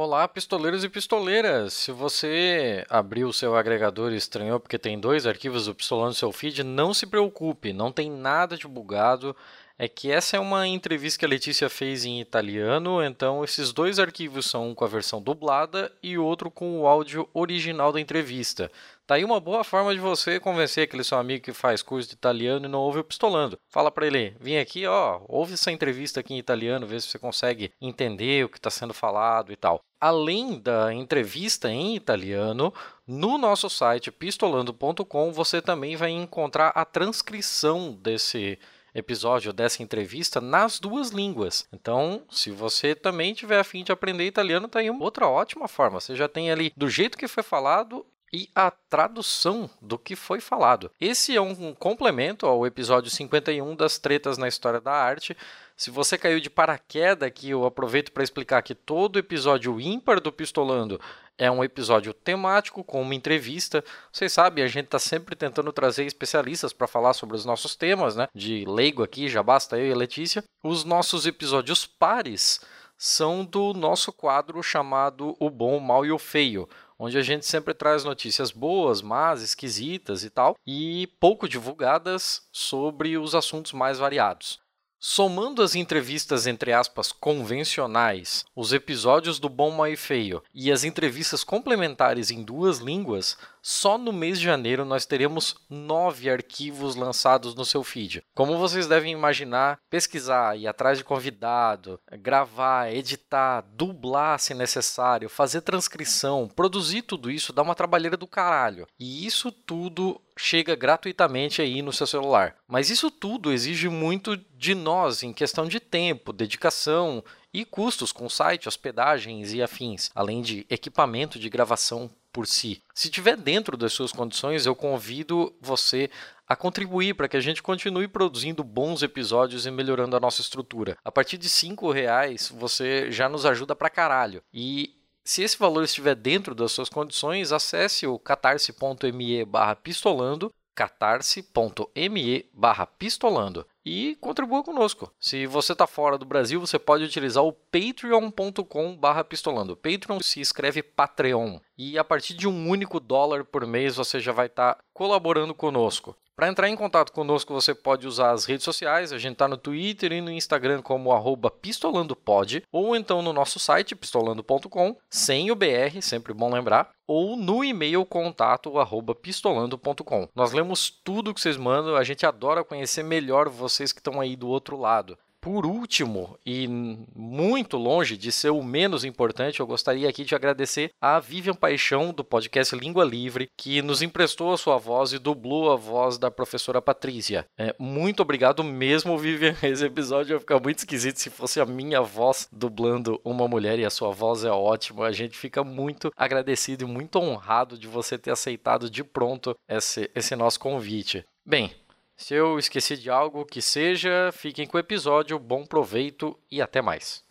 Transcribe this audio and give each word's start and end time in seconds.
Olá, 0.00 0.28
pistoleiros 0.28 0.84
e 0.84 0.88
pistoleiras! 0.88 1.72
Se 1.72 1.90
você 1.90 2.86
abriu 2.88 3.26
o 3.26 3.32
seu 3.32 3.56
agregador 3.56 4.12
e 4.12 4.16
estranhou 4.16 4.60
porque 4.60 4.78
tem 4.78 4.96
dois 4.96 5.26
arquivos 5.26 5.66
do 5.66 5.74
Pistolando 5.74 6.14
seu 6.14 6.30
feed, 6.30 6.62
não 6.62 6.94
se 6.94 7.04
preocupe, 7.04 7.72
não 7.72 7.90
tem 7.90 8.08
nada 8.08 8.56
de 8.56 8.68
bugado. 8.68 9.34
É 9.76 9.88
que 9.88 10.08
essa 10.08 10.36
é 10.36 10.40
uma 10.40 10.68
entrevista 10.68 11.18
que 11.18 11.24
a 11.24 11.28
Letícia 11.28 11.68
fez 11.68 12.04
em 12.04 12.20
italiano, 12.20 13.02
então 13.02 13.42
esses 13.42 13.72
dois 13.72 13.98
arquivos 13.98 14.46
são 14.46 14.68
um 14.68 14.74
com 14.74 14.84
a 14.84 14.88
versão 14.88 15.20
dublada 15.20 15.90
e 16.00 16.16
outro 16.16 16.48
com 16.48 16.80
o 16.80 16.86
áudio 16.86 17.28
original 17.34 17.92
da 17.92 18.00
entrevista. 18.00 18.70
Tá 19.08 19.14
aí 19.14 19.24
uma 19.24 19.40
boa 19.40 19.64
forma 19.64 19.94
de 19.94 20.00
você 20.00 20.38
convencer 20.38 20.84
aquele 20.84 21.02
seu 21.02 21.16
amigo 21.16 21.42
que 21.42 21.54
faz 21.54 21.82
curso 21.82 22.10
de 22.10 22.14
italiano 22.14 22.66
e 22.66 22.68
não 22.68 22.80
ouve 22.80 22.98
o 22.98 23.04
pistolando. 23.04 23.58
Fala 23.70 23.90
para 23.90 24.06
ele, 24.06 24.36
vem 24.38 24.58
aqui, 24.58 24.86
ó, 24.86 25.22
ouve 25.26 25.54
essa 25.54 25.72
entrevista 25.72 26.20
aqui 26.20 26.34
em 26.34 26.38
italiano, 26.38 26.86
vê 26.86 27.00
se 27.00 27.08
você 27.08 27.18
consegue 27.18 27.72
entender 27.80 28.44
o 28.44 28.50
que 28.50 28.58
está 28.58 28.68
sendo 28.68 28.92
falado 28.92 29.50
e 29.50 29.56
tal. 29.56 29.80
Além 29.98 30.60
da 30.60 30.92
entrevista 30.92 31.70
em 31.70 31.96
italiano, 31.96 32.70
no 33.06 33.38
nosso 33.38 33.70
site 33.70 34.12
pistolando.com 34.12 35.32
você 35.32 35.62
também 35.62 35.96
vai 35.96 36.10
encontrar 36.10 36.68
a 36.74 36.84
transcrição 36.84 37.94
desse 37.94 38.58
episódio 38.94 39.54
dessa 39.54 39.82
entrevista 39.82 40.38
nas 40.38 40.78
duas 40.78 41.12
línguas. 41.12 41.66
Então, 41.72 42.24
se 42.30 42.50
você 42.50 42.94
também 42.94 43.32
tiver 43.32 43.58
afim 43.58 43.82
de 43.82 43.90
aprender 43.90 44.26
italiano, 44.26 44.68
tá 44.68 44.80
aí 44.80 44.90
uma 44.90 45.04
outra 45.04 45.26
ótima 45.26 45.66
forma. 45.66 45.98
Você 45.98 46.14
já 46.14 46.28
tem 46.28 46.50
ali 46.50 46.74
do 46.76 46.90
jeito 46.90 47.16
que 47.16 47.26
foi 47.26 47.42
falado 47.42 48.04
e 48.32 48.48
a 48.54 48.70
tradução 48.70 49.68
do 49.80 49.98
que 49.98 50.14
foi 50.16 50.40
falado. 50.40 50.90
Esse 51.00 51.36
é 51.36 51.40
um 51.40 51.74
complemento 51.74 52.46
ao 52.46 52.66
episódio 52.66 53.10
51 53.10 53.76
das 53.76 53.98
tretas 53.98 54.38
na 54.38 54.48
história 54.48 54.80
da 54.80 54.92
arte. 54.92 55.36
Se 55.76 55.90
você 55.90 56.18
caiu 56.18 56.40
de 56.40 56.50
paraquedas 56.50 57.26
aqui, 57.26 57.50
eu 57.50 57.64
aproveito 57.64 58.10
para 58.12 58.24
explicar 58.24 58.62
que 58.62 58.74
todo 58.74 59.18
episódio 59.18 59.80
ímpar 59.80 60.20
do 60.20 60.32
Pistolando 60.32 61.00
é 61.38 61.48
um 61.48 61.62
episódio 61.62 62.12
temático 62.12 62.82
com 62.82 63.00
uma 63.00 63.14
entrevista. 63.14 63.84
Vocês 64.12 64.32
sabem, 64.32 64.64
a 64.64 64.66
gente 64.66 64.86
está 64.86 64.98
sempre 64.98 65.36
tentando 65.36 65.72
trazer 65.72 66.04
especialistas 66.04 66.72
para 66.72 66.88
falar 66.88 67.12
sobre 67.12 67.36
os 67.36 67.44
nossos 67.44 67.76
temas, 67.76 68.16
né? 68.16 68.26
De 68.34 68.64
leigo 68.66 69.04
aqui, 69.04 69.28
já 69.28 69.40
basta 69.40 69.78
eu 69.78 69.86
e 69.86 69.92
a 69.92 69.96
Letícia. 69.96 70.42
Os 70.64 70.82
nossos 70.82 71.26
episódios 71.26 71.86
pares 71.86 72.60
são 72.96 73.44
do 73.44 73.72
nosso 73.72 74.12
quadro 74.12 74.60
chamado 74.60 75.36
O 75.38 75.48
Bom, 75.48 75.76
o 75.76 75.80
Mal 75.80 76.04
e 76.04 76.10
o 76.10 76.18
Feio, 76.18 76.68
onde 76.98 77.16
a 77.16 77.22
gente 77.22 77.46
sempre 77.46 77.72
traz 77.72 78.04
notícias 78.04 78.50
boas, 78.50 79.00
más, 79.00 79.42
esquisitas 79.42 80.24
e 80.24 80.30
tal, 80.30 80.56
e 80.66 81.08
pouco 81.20 81.48
divulgadas 81.48 82.42
sobre 82.52 83.16
os 83.16 83.34
assuntos 83.34 83.72
mais 83.72 83.98
variados. 83.98 84.58
Somando 85.00 85.62
as 85.62 85.76
entrevistas 85.76 86.44
entre 86.48 86.72
aspas 86.72 87.12
convencionais, 87.12 88.44
os 88.54 88.72
episódios 88.72 89.38
do 89.38 89.48
Bom, 89.48 89.70
Mal 89.70 89.86
e 89.86 89.96
Feio 89.96 90.42
e 90.52 90.72
as 90.72 90.82
entrevistas 90.82 91.44
complementares 91.44 92.32
em 92.32 92.42
duas 92.42 92.78
línguas, 92.78 93.38
só 93.68 93.98
no 93.98 94.14
mês 94.14 94.38
de 94.38 94.46
janeiro 94.46 94.82
nós 94.82 95.04
teremos 95.04 95.54
nove 95.68 96.30
arquivos 96.30 96.96
lançados 96.96 97.54
no 97.54 97.66
seu 97.66 97.84
feed. 97.84 98.24
Como 98.34 98.56
vocês 98.56 98.86
devem 98.86 99.12
imaginar, 99.12 99.78
pesquisar, 99.90 100.56
ir 100.56 100.66
atrás 100.66 100.96
de 100.96 101.04
convidado, 101.04 102.00
gravar, 102.12 102.90
editar, 102.90 103.60
dublar 103.74 104.40
se 104.40 104.54
necessário, 104.54 105.28
fazer 105.28 105.60
transcrição, 105.60 106.48
produzir 106.48 107.02
tudo 107.02 107.30
isso 107.30 107.52
dá 107.52 107.60
uma 107.60 107.74
trabalheira 107.74 108.16
do 108.16 108.26
caralho. 108.26 108.86
E 108.98 109.26
isso 109.26 109.52
tudo 109.52 110.18
chega 110.34 110.74
gratuitamente 110.74 111.60
aí 111.60 111.82
no 111.82 111.92
seu 111.92 112.06
celular. 112.06 112.56
Mas 112.66 112.88
isso 112.88 113.10
tudo 113.10 113.52
exige 113.52 113.90
muito 113.90 114.34
de 114.56 114.74
nós 114.74 115.22
em 115.22 115.30
questão 115.30 115.68
de 115.68 115.78
tempo, 115.78 116.32
dedicação 116.32 117.22
e 117.52 117.66
custos 117.66 118.12
com 118.12 118.30
site, 118.30 118.66
hospedagens 118.66 119.52
e 119.52 119.62
afins, 119.62 120.10
além 120.14 120.40
de 120.40 120.66
equipamento 120.70 121.38
de 121.38 121.50
gravação 121.50 122.10
por 122.38 122.46
si. 122.46 122.80
Se 122.94 123.10
tiver 123.10 123.36
dentro 123.36 123.76
das 123.76 123.92
suas 123.92 124.12
condições, 124.12 124.64
eu 124.64 124.72
convido 124.72 125.52
você 125.60 126.08
a 126.46 126.54
contribuir 126.54 127.14
para 127.14 127.26
que 127.26 127.36
a 127.36 127.40
gente 127.40 127.60
continue 127.60 128.06
produzindo 128.06 128.62
bons 128.62 129.02
episódios 129.02 129.66
e 129.66 129.72
melhorando 129.72 130.14
a 130.14 130.20
nossa 130.20 130.40
estrutura. 130.40 130.96
A 131.04 131.10
partir 131.10 131.36
de 131.36 131.48
cinco 131.48 131.90
reais, 131.90 132.48
você 132.56 133.10
já 133.10 133.28
nos 133.28 133.44
ajuda 133.44 133.74
pra 133.74 133.90
caralho. 133.90 134.40
E 134.54 134.94
se 135.24 135.42
esse 135.42 135.58
valor 135.58 135.82
estiver 135.82 136.14
dentro 136.14 136.54
das 136.54 136.70
suas 136.70 136.88
condições, 136.88 137.50
acesse 137.50 138.06
o 138.06 138.20
catarse.me 138.20 139.44
pistolando 139.82 140.52
catarse.me 140.76 142.48
pistolando 142.96 143.66
e 143.88 144.16
contribua 144.16 144.62
conosco. 144.62 145.10
Se 145.18 145.46
você 145.46 145.72
está 145.72 145.86
fora 145.86 146.18
do 146.18 146.26
Brasil, 146.26 146.60
você 146.60 146.78
pode 146.78 147.04
utilizar 147.04 147.42
o 147.42 147.54
patreon.com 147.54 148.98
pistolando. 149.26 149.74
Patreon 149.74 150.20
se 150.20 150.42
escreve 150.42 150.82
Patreon. 150.82 151.58
E 151.76 151.98
a 151.98 152.04
partir 152.04 152.34
de 152.34 152.46
um 152.46 152.68
único 152.68 153.00
dólar 153.00 153.46
por 153.46 153.66
mês 153.66 153.96
você 153.96 154.20
já 154.20 154.30
vai 154.30 154.46
estar 154.46 154.74
tá 154.74 154.84
colaborando 154.92 155.54
conosco. 155.54 156.14
Para 156.38 156.46
entrar 156.46 156.68
em 156.68 156.76
contato 156.76 157.12
conosco, 157.12 157.52
você 157.52 157.74
pode 157.74 158.06
usar 158.06 158.30
as 158.30 158.44
redes 158.44 158.62
sociais. 158.62 159.12
A 159.12 159.18
gente 159.18 159.32
está 159.32 159.48
no 159.48 159.56
Twitter 159.56 160.12
e 160.12 160.20
no 160.20 160.30
Instagram 160.30 160.80
como 160.80 161.10
pistolandopod, 161.50 162.62
ou 162.70 162.94
então 162.94 163.20
no 163.20 163.32
nosso 163.32 163.58
site 163.58 163.96
pistolando.com, 163.96 164.96
sem 165.10 165.50
o 165.50 165.56
BR, 165.56 166.00
sempre 166.00 166.32
bom 166.32 166.48
lembrar, 166.54 166.90
ou 167.08 167.36
no 167.36 167.64
e-mail 167.64 168.06
contato 168.06 168.72
pistolando.com. 169.20 170.28
Nós 170.32 170.52
lemos 170.52 170.88
tudo 171.02 171.34
que 171.34 171.40
vocês 171.40 171.56
mandam, 171.56 171.96
a 171.96 172.04
gente 172.04 172.24
adora 172.24 172.62
conhecer 172.62 173.02
melhor 173.02 173.48
vocês 173.48 173.92
que 173.92 173.98
estão 173.98 174.20
aí 174.20 174.36
do 174.36 174.46
outro 174.46 174.78
lado. 174.78 175.18
Por 175.40 175.64
último, 175.64 176.36
e 176.44 176.66
muito 176.66 177.76
longe 177.76 178.16
de 178.16 178.32
ser 178.32 178.50
o 178.50 178.62
menos 178.62 179.04
importante, 179.04 179.60
eu 179.60 179.66
gostaria 179.66 180.08
aqui 180.08 180.24
de 180.24 180.34
agradecer 180.34 180.90
a 181.00 181.20
Vivian 181.20 181.54
Paixão, 181.54 182.12
do 182.12 182.24
podcast 182.24 182.74
Língua 182.74 183.04
Livre, 183.04 183.48
que 183.56 183.80
nos 183.80 184.02
emprestou 184.02 184.52
a 184.52 184.58
sua 184.58 184.78
voz 184.78 185.12
e 185.12 185.18
dublou 185.18 185.70
a 185.70 185.76
voz 185.76 186.18
da 186.18 186.30
professora 186.30 186.82
Patrícia. 186.82 187.46
É, 187.56 187.74
muito 187.78 188.20
obrigado 188.20 188.64
mesmo, 188.64 189.16
Vivian. 189.16 189.54
Esse 189.62 189.86
episódio 189.86 190.34
ia 190.34 190.40
ficar 190.40 190.60
muito 190.60 190.78
esquisito 190.78 191.18
se 191.18 191.30
fosse 191.30 191.60
a 191.60 191.66
minha 191.66 192.00
voz 192.00 192.48
dublando 192.50 193.20
uma 193.24 193.46
mulher 193.46 193.78
e 193.78 193.84
a 193.84 193.90
sua 193.90 194.10
voz 194.10 194.44
é 194.44 194.50
ótima. 194.50 195.06
A 195.06 195.12
gente 195.12 195.38
fica 195.38 195.62
muito 195.62 196.10
agradecido 196.16 196.84
e 196.84 196.88
muito 196.88 197.16
honrado 197.18 197.78
de 197.78 197.86
você 197.86 198.18
ter 198.18 198.32
aceitado 198.32 198.90
de 198.90 199.04
pronto 199.04 199.56
esse, 199.68 200.10
esse 200.14 200.34
nosso 200.34 200.58
convite. 200.58 201.24
Bem, 201.46 201.72
se 202.18 202.34
eu 202.34 202.58
esqueci 202.58 202.96
de 202.96 203.08
algo 203.08 203.46
que 203.46 203.62
seja, 203.62 204.30
fiquem 204.32 204.66
com 204.66 204.76
o 204.76 204.80
episódio, 204.80 205.38
bom 205.38 205.64
proveito 205.64 206.36
e 206.50 206.60
até 206.60 206.82
mais. 206.82 207.24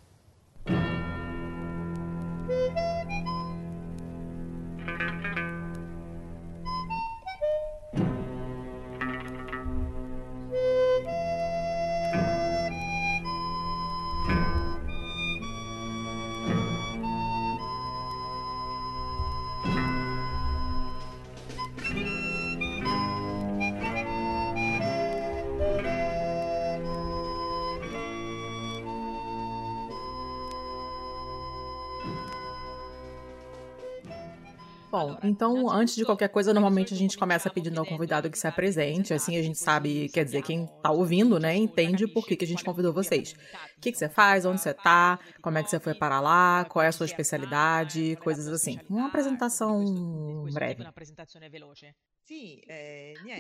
Bom, 34.98 35.18
então, 35.24 35.70
antes 35.70 35.96
de 35.96 36.04
qualquer 36.04 36.28
coisa, 36.30 36.54
normalmente 36.54 36.94
a 36.94 36.98
gente 36.98 37.18
começa 37.18 37.50
pedindo 37.52 37.80
ao 37.80 37.86
convidado 37.86 38.30
que 38.32 38.38
se 38.38 38.48
apresente, 38.48 39.14
assim 39.14 39.38
a 39.38 39.44
gente 39.44 39.60
sabe, 39.60 40.10
quer 40.10 40.26
dizer, 40.26 40.42
quem 40.42 40.68
tá 40.82 40.92
ouvindo, 40.92 41.40
né, 41.40 41.56
entende 41.56 42.08
por 42.08 42.26
que, 42.26 42.36
que 42.36 42.46
a 42.46 42.48
gente 42.48 42.64
convidou 42.64 42.92
vocês. 42.92 43.34
O 43.78 43.82
que, 43.82 43.92
que 43.92 43.98
você 43.98 44.10
faz, 44.10 44.44
onde 44.44 44.60
você 44.60 44.74
tá, 44.74 45.20
como 45.42 45.58
é 45.58 45.64
que 45.64 45.70
você 45.70 45.80
foi 45.80 45.94
para 45.94 46.20
lá, 46.20 46.66
qual 46.66 46.84
é 46.84 46.88
a 46.88 46.92
sua 46.92 47.06
especialidade, 47.06 48.18
coisas 48.24 48.48
assim. 48.48 48.80
Uma 48.90 49.08
apresentação 49.08 50.46
breve. 50.52 50.84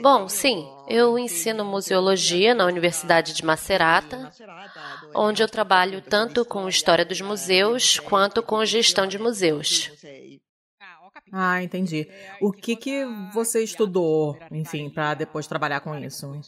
Bom, 0.01 0.29
sim, 0.29 0.65
eu 0.87 1.19
ensino 1.19 1.65
museologia 1.65 2.53
na 2.53 2.65
Universidade 2.65 3.33
de 3.33 3.43
Macerata, 3.43 4.31
onde 5.13 5.43
eu 5.43 5.49
trabalho 5.49 6.01
tanto 6.01 6.45
com 6.45 6.69
história 6.69 7.03
dos 7.03 7.19
museus 7.19 7.99
quanto 7.99 8.41
com 8.41 8.63
gestão 8.63 9.07
de 9.07 9.17
museus. 9.17 9.91
Ah, 11.31 11.61
entendi. 11.61 12.07
O 12.41 12.51
que 12.51 12.75
que 12.75 13.05
você 13.33 13.63
estudou, 13.63 14.37
enfim, 14.51 14.89
para 14.89 15.13
depois 15.13 15.47
trabalhar 15.47 15.81
com 15.81 15.95
isso? 15.97 16.39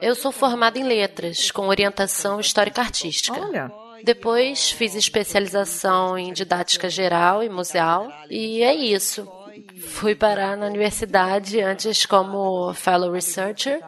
Eu 0.00 0.14
sou 0.14 0.30
formada 0.30 0.78
em 0.78 0.84
letras, 0.84 1.50
com 1.50 1.68
orientação 1.68 2.38
histórica 2.40 2.80
artística. 2.80 3.38
Olha. 3.38 3.70
Depois 4.04 4.70
fiz 4.70 4.94
especialização 4.94 6.18
em 6.18 6.32
didática 6.32 6.88
geral 6.88 7.42
e 7.42 7.48
museal, 7.48 8.08
e 8.30 8.62
é 8.62 8.74
isso. 8.74 9.26
Fui 9.88 10.14
parar 10.14 10.56
na 10.56 10.66
universidade 10.66 11.60
antes 11.60 12.04
como 12.04 12.72
fellow 12.74 13.10
researcher, 13.10 13.80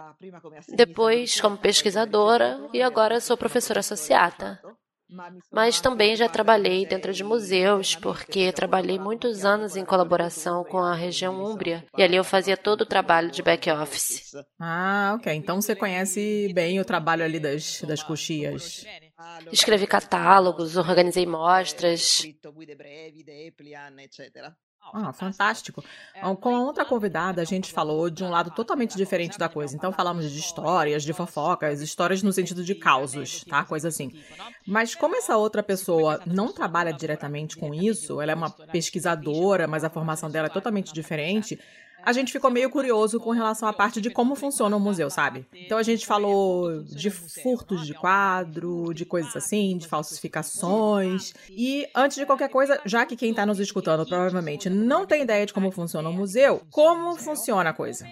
depois 0.69 1.41
como 1.41 1.57
pesquisadora 1.57 2.59
e 2.73 2.83
agora 2.83 3.21
sou 3.21 3.37
professora 3.37 3.81
associada. 3.81 4.61
Mas 5.51 5.81
também 5.81 6.15
já 6.15 6.29
trabalhei 6.29 6.85
dentro 6.85 7.13
de 7.13 7.25
museus, 7.25 7.95
porque 7.97 8.53
trabalhei 8.53 8.99
muitos 8.99 9.45
anos 9.45 9.77
em 9.77 9.85
colaboração 9.85 10.63
com 10.65 10.79
a 10.79 10.95
região 10.95 11.43
Úmbria, 11.43 11.85
e 11.97 12.03
ali 12.03 12.17
eu 12.17 12.25
fazia 12.25 12.57
todo 12.57 12.83
o 12.83 12.87
trabalho 12.87 13.31
de 13.31 13.43
back-office. 13.43 14.33
Ah, 14.59 15.15
ok. 15.19 15.33
Então 15.33 15.61
você 15.61 15.75
conhece 15.75 16.53
bem 16.55 16.79
o 16.79 16.85
trabalho 16.85 17.25
ali 17.25 17.41
das, 17.41 17.81
das 17.83 18.03
coxias. 18.03 18.85
Escrevi 19.51 19.87
catálogos, 19.87 20.77
organizei 20.77 21.25
mostras. 21.25 22.23
Ah, 24.93 25.13
fantástico. 25.13 25.85
Com 26.41 26.57
a 26.57 26.61
outra 26.61 26.85
convidada, 26.85 27.43
a 27.43 27.45
gente 27.45 27.73
falou 27.73 28.09
de 28.09 28.25
um 28.25 28.31
lado 28.31 28.51
totalmente 28.51 28.97
diferente 28.97 29.39
da 29.39 29.49
coisa. 29.49 29.77
Então, 29.77 29.93
falamos 29.93 30.31
de 30.31 30.39
histórias, 30.39 31.03
de 31.03 31.13
fofocas, 31.13 31.83
histórias 31.83 32.23
no 32.23 32.33
sentido 32.33 32.65
de 32.65 32.75
causos, 32.75 33.45
tá? 33.45 33.65
Coisa 33.65 33.89
assim. 33.89 34.11
Mas 34.67 34.95
como 34.95 35.17
essa 35.17 35.37
outra 35.37 35.63
pessoa 35.63 36.21
não 36.27 36.53
trabalha 36.53 36.93
diretamente 36.93 37.57
com 37.57 37.75
isso, 37.75 38.21
ela 38.21 38.33
é 38.33 38.35
uma 38.35 38.51
pesquisadora, 38.51 39.67
mas 39.67 39.85
a 39.85 39.91
formação 39.91 40.31
dela 40.31 40.47
é 40.47 40.51
totalmente 40.51 40.93
diferente, 40.93 41.61
a 42.05 42.13
gente 42.13 42.33
ficou 42.33 42.51
meio 42.51 42.71
curioso 42.71 43.21
com 43.21 43.31
relação 43.31 43.69
à 43.69 43.73
parte 43.73 44.01
de 44.01 44.11
como 44.11 44.35
funciona 44.35 44.77
o 44.77 44.81
museu, 44.81 45.11
sabe? 45.11 45.47
Então 45.53 45.79
a 45.79 45.83
gente 45.83 46.07
falou 46.07 46.83
de 46.83 47.11
furtos 47.11 47.87
de 47.87 47.95
quadro, 47.95 48.93
de 48.95 49.05
coisas 49.05 49.35
assim, 49.37 49.77
de 49.77 49.87
falsificações. 49.87 51.35
E 51.51 51.87
antes 51.95 52.17
de 52.17 52.27
qualquer 52.27 52.49
coisa, 52.49 52.81
já 52.85 53.05
que 53.05 53.17
quem 53.17 53.31
está 53.31 53.45
nos 53.45 53.61
escutando 53.61 54.07
provavelmente 54.07 54.71
não 54.71 55.07
tem 55.07 55.23
ideia 55.23 55.45
de 55.47 55.53
como 55.53 55.71
funciona 55.71 56.09
o 56.09 56.13
museu, 56.13 56.63
como 56.71 57.17
funciona 57.17 57.71
a 57.71 57.75
coisa? 57.75 58.07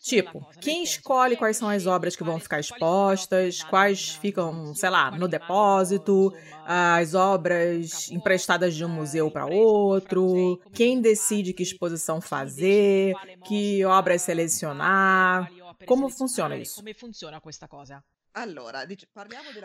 Tipo, 0.00 0.46
quem 0.60 0.82
escolhe 0.82 1.36
quais 1.36 1.56
são 1.56 1.68
as 1.68 1.86
obras 1.86 2.16
que 2.16 2.24
vão 2.24 2.38
ficar 2.38 2.60
expostas, 2.60 3.62
quais 3.64 4.10
ficam, 4.10 4.74
sei 4.74 4.90
lá, 4.90 5.10
no 5.10 5.28
depósito, 5.28 6.32
as 6.64 7.14
obras 7.14 8.10
emprestadas 8.10 8.74
de 8.74 8.84
um 8.84 8.88
museu 8.88 9.30
para 9.30 9.46
outro, 9.46 10.60
quem 10.72 11.00
decide 11.00 11.52
que 11.52 11.62
exposição 11.62 12.20
fazer, 12.20 13.14
que 13.44 13.84
obras 13.84 14.22
selecionar, 14.22 15.50
como 15.86 16.08
funciona 16.08 16.56
isso? 16.56 16.82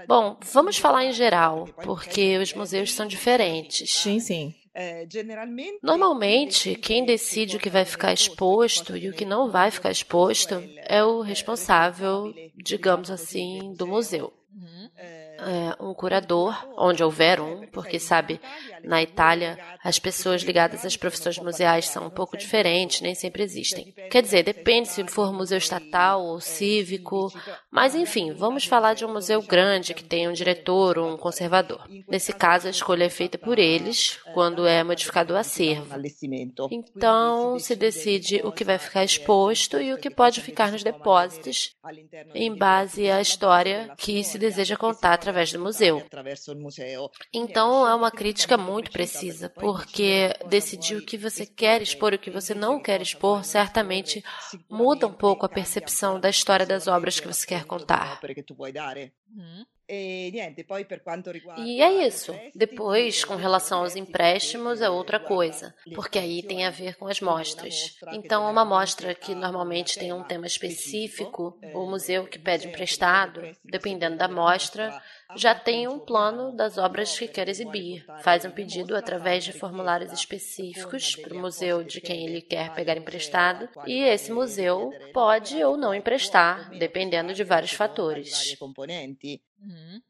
Bom, 0.08 0.38
vamos 0.54 0.78
falar 0.78 1.04
em 1.04 1.12
geral, 1.12 1.68
porque 1.84 2.38
os 2.38 2.54
museus 2.54 2.94
são 2.94 3.06
diferentes. 3.06 3.92
Sim, 3.92 4.20
sim. 4.20 4.56
Eh, 4.74 5.06
Normalmente, 5.84 6.76
quem 6.76 7.04
decide 7.04 7.58
o 7.58 7.60
que 7.60 7.70
vai 7.70 7.84
ficar 7.84 8.14
exposto 8.14 8.96
e 8.96 9.10
o 9.10 9.14
que 9.14 9.26
não 9.26 9.50
vai 9.50 9.70
ficar 9.70 9.92
exposto 9.92 10.64
é 10.88 11.04
o 11.04 11.22
responsável, 11.22 12.34
digamos 12.56 13.12
assim, 13.12 13.74
do 13.74 13.86
museu. 13.86 14.34
É, 15.44 15.84
um 15.84 15.92
curador, 15.92 16.56
onde 16.78 17.04
houver 17.04 17.42
um, 17.42 17.66
porque 17.72 18.00
sabe, 18.00 18.40
na 18.84 19.02
Itália 19.02 19.58
as 19.84 19.98
pessoas 19.98 20.44
ligadas 20.44 20.86
às 20.86 20.96
profissões 20.96 21.40
museais 21.40 21.88
são 21.88 22.06
um 22.06 22.10
pouco 22.12 22.38
diferentes, 22.38 23.02
nem 23.02 23.16
sempre 23.16 23.42
existem. 23.42 23.92
Quer 24.12 24.22
dizer, 24.22 24.44
depende 24.44 24.90
se 24.90 25.04
for 25.08 25.34
museu 25.34 25.58
estatal 25.58 26.24
ou 26.24 26.40
cívico, 26.40 27.34
mas 27.72 27.96
enfim, 27.96 28.34
vamos 28.34 28.66
falar 28.66 28.94
de 28.94 29.04
um 29.04 29.12
museu 29.12 29.42
grande 29.42 29.96
que 29.96 30.04
tem 30.04 30.30
um 30.30 30.34
diretor 30.34 31.00
ou 31.00 31.12
um 31.12 31.18
conservador. 31.18 31.88
Nesse 32.08 32.34
caso, 32.34 32.68
a 32.68 32.72
escolha 32.72 33.06
é 33.06 33.10
feita 33.10 33.40
por 33.40 33.58
eles 33.58 34.20
quando 34.36 34.68
é 34.68 34.84
modificado 34.84 35.34
o 35.34 35.38
acervo. 35.38 35.96
Então, 36.70 37.58
se 37.58 37.76
decide 37.76 38.42
o 38.44 38.52
que 38.52 38.64
vai 38.64 38.78
ficar 38.78 39.04
exposto 39.04 39.82
e 39.82 39.92
o 39.92 39.98
que 39.98 40.12
pode 40.12 40.40
ficar 40.40 40.72
nos 40.72 40.84
depósitos, 40.84 41.76
em 42.36 42.56
base 42.56 43.10
à 43.10 43.20
história 43.20 43.92
que 43.98 44.24
se 44.24 44.38
deseja 44.38 44.78
contar 44.78 45.14
através 45.14 45.31
do 45.32 45.60
museu. 45.60 46.00
Então, 47.34 47.88
é 47.88 47.96
uma 47.96 48.12
crítica 48.12 48.58
muito 48.58 48.92
precisa, 48.92 49.50
porque 49.50 50.34
decidir 50.48 50.96
o 50.98 51.06
que 51.06 51.18
você 51.18 51.46
quer 51.46 51.82
expor 51.82 52.14
e 52.14 52.16
o 52.16 52.20
que 52.20 52.30
você 52.30 52.54
não 52.54 52.82
quer 52.82 53.02
expor 53.02 53.44
certamente 53.44 54.24
muda 54.70 55.08
um 55.08 55.14
pouco 55.14 55.46
a 55.46 55.50
percepção 55.50 56.20
da 56.20 56.30
história 56.30 56.66
das 56.66 56.88
obras 56.88 57.20
que 57.20 57.28
você 57.28 57.46
quer 57.48 57.66
contar. 57.66 58.20
E 61.58 61.82
é 61.82 62.08
isso. 62.08 62.34
Depois, 62.56 63.26
com 63.26 63.36
relação 63.36 63.80
aos 63.82 63.96
empréstimos, 63.96 64.82
é 64.82 64.90
outra 64.90 65.20
coisa, 65.20 65.76
porque 65.94 66.18
aí 66.18 66.42
tem 66.42 66.66
a 66.66 66.70
ver 66.70 66.96
com 66.96 67.08
as 67.08 67.20
mostras. 67.20 67.98
Então, 68.14 68.50
uma 68.50 68.64
mostra 68.64 69.14
que 69.14 69.36
normalmente 69.36 70.00
tem 70.00 70.14
um 70.14 70.24
tema 70.24 70.48
específico, 70.48 71.58
o 71.74 71.86
museu 71.86 72.26
que 72.26 72.40
pede 72.40 72.68
emprestado, 72.68 73.42
dependendo 73.66 74.18
da 74.18 74.28
mostra, 74.28 75.02
já 75.36 75.56
tem 75.56 75.88
um 75.88 76.00
plano 76.00 76.56
das 76.56 76.78
obras 76.78 77.18
que 77.18 77.28
quer 77.28 77.50
exibir. 77.50 78.06
Faz 78.22 78.46
um 78.46 78.52
pedido 78.52 78.96
através 78.96 79.44
de 79.44 79.52
formulários 79.52 80.12
específicos 80.12 81.16
para 81.16 81.34
o 81.34 81.40
museu 81.40 81.84
de 81.84 82.02
quem 82.02 82.26
ele 82.26 82.42
quer 82.42 82.74
pegar 82.74 82.98
emprestado, 82.98 83.68
e 83.86 84.04
esse 84.04 84.32
museu 84.32 84.92
pode 85.14 85.62
ou 85.64 85.76
não 85.76 85.94
emprestar, 85.94 86.70
dependendo 86.78 87.34
de 87.34 87.44
vários 87.44 87.72
fatores. 87.72 88.56
Uhum. 89.62 90.02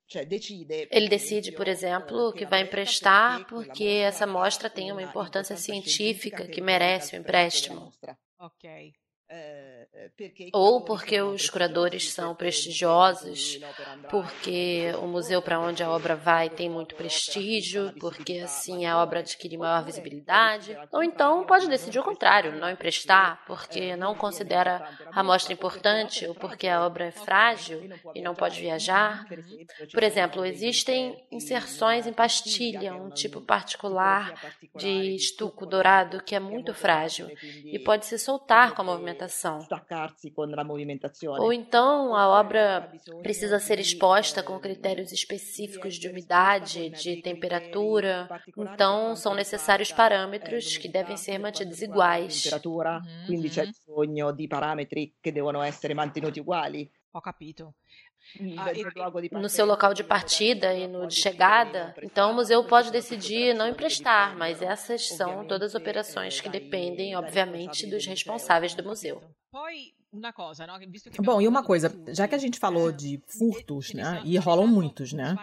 Ele 0.89 1.09
decide, 1.09 1.51
por 1.51 1.68
exemplo, 1.68 2.31
que 2.33 2.45
vai 2.45 2.62
emprestar 2.62 3.45
porque 3.48 3.83
essa 3.83 4.25
mostra 4.25 4.69
tem 4.69 4.92
uma 4.92 5.01
importância 5.03 5.57
científica 5.57 6.48
que 6.48 6.62
merece 6.62 7.15
o 7.15 7.19
empréstimo. 7.19 7.92
Ok. 8.39 8.94
Eh, 9.33 9.88
eh, 9.94 10.50
ou 10.51 10.81
porque 10.81 11.22
os 11.22 11.50
curadores 11.50 12.12
são 12.12 12.36
prestigiosos, 12.36 13.62
porque 14.10 14.92
o 15.01 15.07
museu 15.07 15.42
para 15.42 15.57
onde 15.57 15.81
a 15.81 15.89
obra 15.89 16.18
vai 16.18 16.50
tem 16.50 16.69
muito 16.69 16.95
prestígio, 16.95 17.94
porque 17.98 18.39
assim 18.39 18.86
a 18.86 19.01
obra 19.01 19.19
adquire 19.19 19.57
maior 19.57 19.86
visibilidade, 19.86 20.78
ou 20.92 21.01
então 21.01 21.45
pode 21.45 21.69
decidir 21.69 21.98
o 22.00 22.04
contrário, 22.04 22.60
não 22.60 22.69
emprestar, 22.69 23.42
porque 23.48 23.95
não 23.95 24.13
considera 24.16 24.86
a 25.13 25.24
mostra 25.24 25.54
importante 25.54 26.27
ou 26.27 26.36
porque 26.36 26.68
a 26.68 26.86
obra 26.86 27.06
é 27.06 27.12
frágil 27.12 27.89
e 28.13 28.22
não 28.22 28.36
pode 28.36 28.60
viajar. 28.60 29.25
Por 29.94 30.04
exemplo, 30.04 30.45
existem 30.45 31.25
inserções 31.31 32.06
em 32.06 32.12
pastilha, 32.12 32.94
um 32.94 33.10
tipo 33.10 33.39
particular 33.39 34.34
de 34.75 35.16
estuco 35.16 35.66
dourado 35.66 36.22
que 36.22 36.36
é 36.36 36.39
muito 36.39 36.74
frágil 36.74 37.30
e 37.63 37.80
pode 37.80 38.06
se 38.06 38.19
soltar 38.19 38.74
com 38.75 38.81
a 38.81 38.86
movimentação 38.86 39.21
ou 41.40 41.54
então 41.54 42.16
a 42.16 42.28
obra 42.28 42.92
precisa 43.22 43.60
ser 43.60 43.80
exposta 43.80 44.42
com 44.44 44.60
critérios 44.60 45.12
específicos 45.12 45.96
de 45.96 46.08
umidade, 46.08 46.90
de 46.90 47.22
temperatura. 47.22 48.28
Então 48.58 49.16
são 49.16 49.34
necessários 49.34 49.92
parâmetros 49.92 50.78
que 50.78 50.88
devem 50.88 51.18
ser 51.18 51.38
mantidos 51.38 51.82
iguais. 51.82 52.50
Uhum. 52.63 53.25
Quindi 53.25 53.50
c'è 53.50 53.66
bisogno 53.66 54.32
di 54.32 54.48
parametri 54.48 55.16
che 55.20 55.32
devono 55.32 55.62
essere 55.62 55.94
mantenuti 55.94 56.40
uguali. 56.40 56.90
Ho 57.12 57.22
capito. 57.22 57.75
Ah, 58.58 59.40
no 59.40 59.50
seu 59.50 59.66
local 59.66 59.94
de 59.94 60.04
partida 60.04 60.74
e 60.74 60.88
no 60.88 61.08
de 61.08 61.16
chegada, 61.16 61.94
então 62.01 62.32
o 62.32 62.34
museu 62.34 62.63
pode 62.63 62.92
decidir 62.92 63.54
não 63.54 63.68
emprestar, 63.68 64.38
mas 64.38 64.62
essas 64.62 65.08
são 65.10 65.46
todas 65.46 65.75
operações 65.75 66.40
que 66.40 66.48
dependem, 66.48 67.16
obviamente, 67.16 67.90
dos 67.90 68.06
responsáveis 68.06 68.74
do 68.74 68.84
museu. 68.84 69.22
Bom, 71.20 71.41
e 71.41 71.48
uma 71.48 71.63
coisa, 71.63 71.94
já 72.10 72.27
que 72.27 72.36
a 72.36 72.38
gente 72.38 72.60
falou 72.60 72.91
de 72.91 73.22
furtos, 73.25 73.94
né? 73.94 74.22
E 74.25 74.38
rolam 74.38 74.68
muitos, 74.68 75.13
né? 75.13 75.38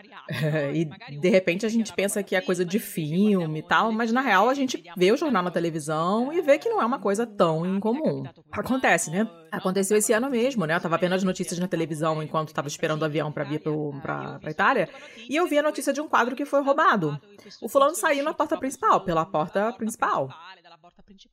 e 0.74 0.84
de 1.18 1.28
repente 1.30 1.64
a 1.64 1.68
gente 1.70 1.92
pensa 1.94 2.22
que 2.22 2.36
é 2.36 2.40
coisa 2.40 2.64
de 2.64 2.78
filme 2.78 3.60
e 3.60 3.62
tal, 3.62 3.90
mas 3.90 4.12
na 4.12 4.20
real 4.20 4.48
a 4.48 4.54
gente 4.54 4.84
vê 4.96 5.10
o 5.10 5.16
jornal 5.16 5.42
na 5.42 5.50
televisão 5.50 6.30
e 6.32 6.42
vê 6.42 6.58
que 6.58 6.68
não 6.68 6.82
é 6.82 6.84
uma 6.84 6.98
coisa 6.98 7.26
tão 7.26 7.64
incomum. 7.64 8.24
Acontece, 8.52 9.10
né? 9.10 9.26
Aconteceu 9.50 9.96
esse 9.96 10.12
ano 10.12 10.28
mesmo, 10.28 10.66
né? 10.66 10.74
Eu 10.76 10.80
tava 10.80 10.98
vendo 10.98 11.14
as 11.14 11.24
notícias 11.24 11.58
na 11.58 11.66
televisão 11.66 12.22
enquanto 12.22 12.52
tava 12.52 12.68
esperando 12.68 13.00
o 13.00 13.04
avião 13.06 13.32
para 13.32 13.44
vir 13.44 13.60
pro, 13.60 13.98
pra, 14.02 14.38
pra 14.38 14.50
Itália, 14.50 14.88
e 15.28 15.34
eu 15.34 15.46
vi 15.46 15.58
a 15.58 15.62
notícia 15.62 15.94
de 15.94 16.00
um 16.00 16.08
quadro 16.08 16.36
que 16.36 16.44
foi 16.44 16.62
roubado. 16.62 17.18
O 17.62 17.68
fulano 17.68 17.94
saiu 17.94 18.22
na 18.22 18.34
porta 18.34 18.58
principal, 18.58 19.00
pela 19.00 19.24
porta 19.24 19.72
principal. 19.72 20.28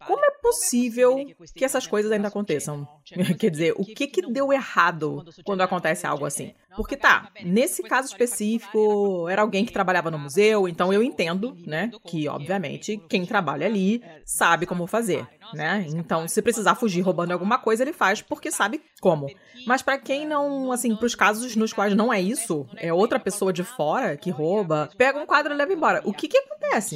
Como 0.05 0.23
é 0.23 0.31
possível 0.41 1.15
que 1.53 1.65
essas 1.65 1.87
coisas 1.87 2.11
ainda 2.11 2.27
aconteçam? 2.27 2.87
Quer 3.39 3.49
dizer, 3.49 3.73
o 3.77 3.85
que 3.85 4.07
que 4.07 4.21
deu 4.31 4.51
errado 4.51 5.23
quando 5.43 5.61
acontece 5.61 6.05
algo 6.05 6.25
assim? 6.25 6.53
Porque 6.75 6.97
tá, 6.97 7.29
nesse 7.43 7.81
caso 7.83 8.09
específico, 8.09 9.29
era 9.29 9.41
alguém 9.41 9.65
que 9.65 9.71
trabalhava 9.71 10.11
no 10.11 10.19
museu, 10.19 10.67
então 10.67 10.91
eu 10.91 11.01
entendo, 11.01 11.55
né, 11.65 11.89
que 12.05 12.27
obviamente 12.27 12.97
quem 13.09 13.25
trabalha 13.25 13.65
ali 13.65 14.03
sabe 14.25 14.65
como 14.65 14.85
fazer, 14.85 15.25
né? 15.53 15.85
Então, 15.87 16.27
se 16.27 16.41
precisar 16.41 16.75
fugir 16.75 17.01
roubando 17.01 17.31
alguma 17.31 17.57
coisa, 17.57 17.83
ele 17.83 17.93
faz 17.93 18.21
porque 18.21 18.51
sabe 18.51 18.81
como. 18.99 19.27
Mas 19.65 19.81
para 19.81 19.97
quem 19.97 20.27
não, 20.27 20.71
assim, 20.71 20.95
para 20.95 21.05
os 21.05 21.15
casos 21.15 21.55
nos 21.55 21.71
quais 21.71 21.95
não 21.95 22.11
é 22.11 22.21
isso, 22.21 22.67
é 22.75 22.91
outra 22.93 23.19
pessoa 23.19 23.53
de 23.53 23.63
fora 23.63 24.17
que 24.17 24.29
rouba, 24.29 24.89
pega 24.97 25.17
um 25.17 25.25
quadro 25.25 25.53
e 25.53 25.57
leva 25.57 25.71
embora. 25.71 26.01
O 26.03 26.13
que 26.13 26.27
que 26.27 26.37
acontece? 26.37 26.95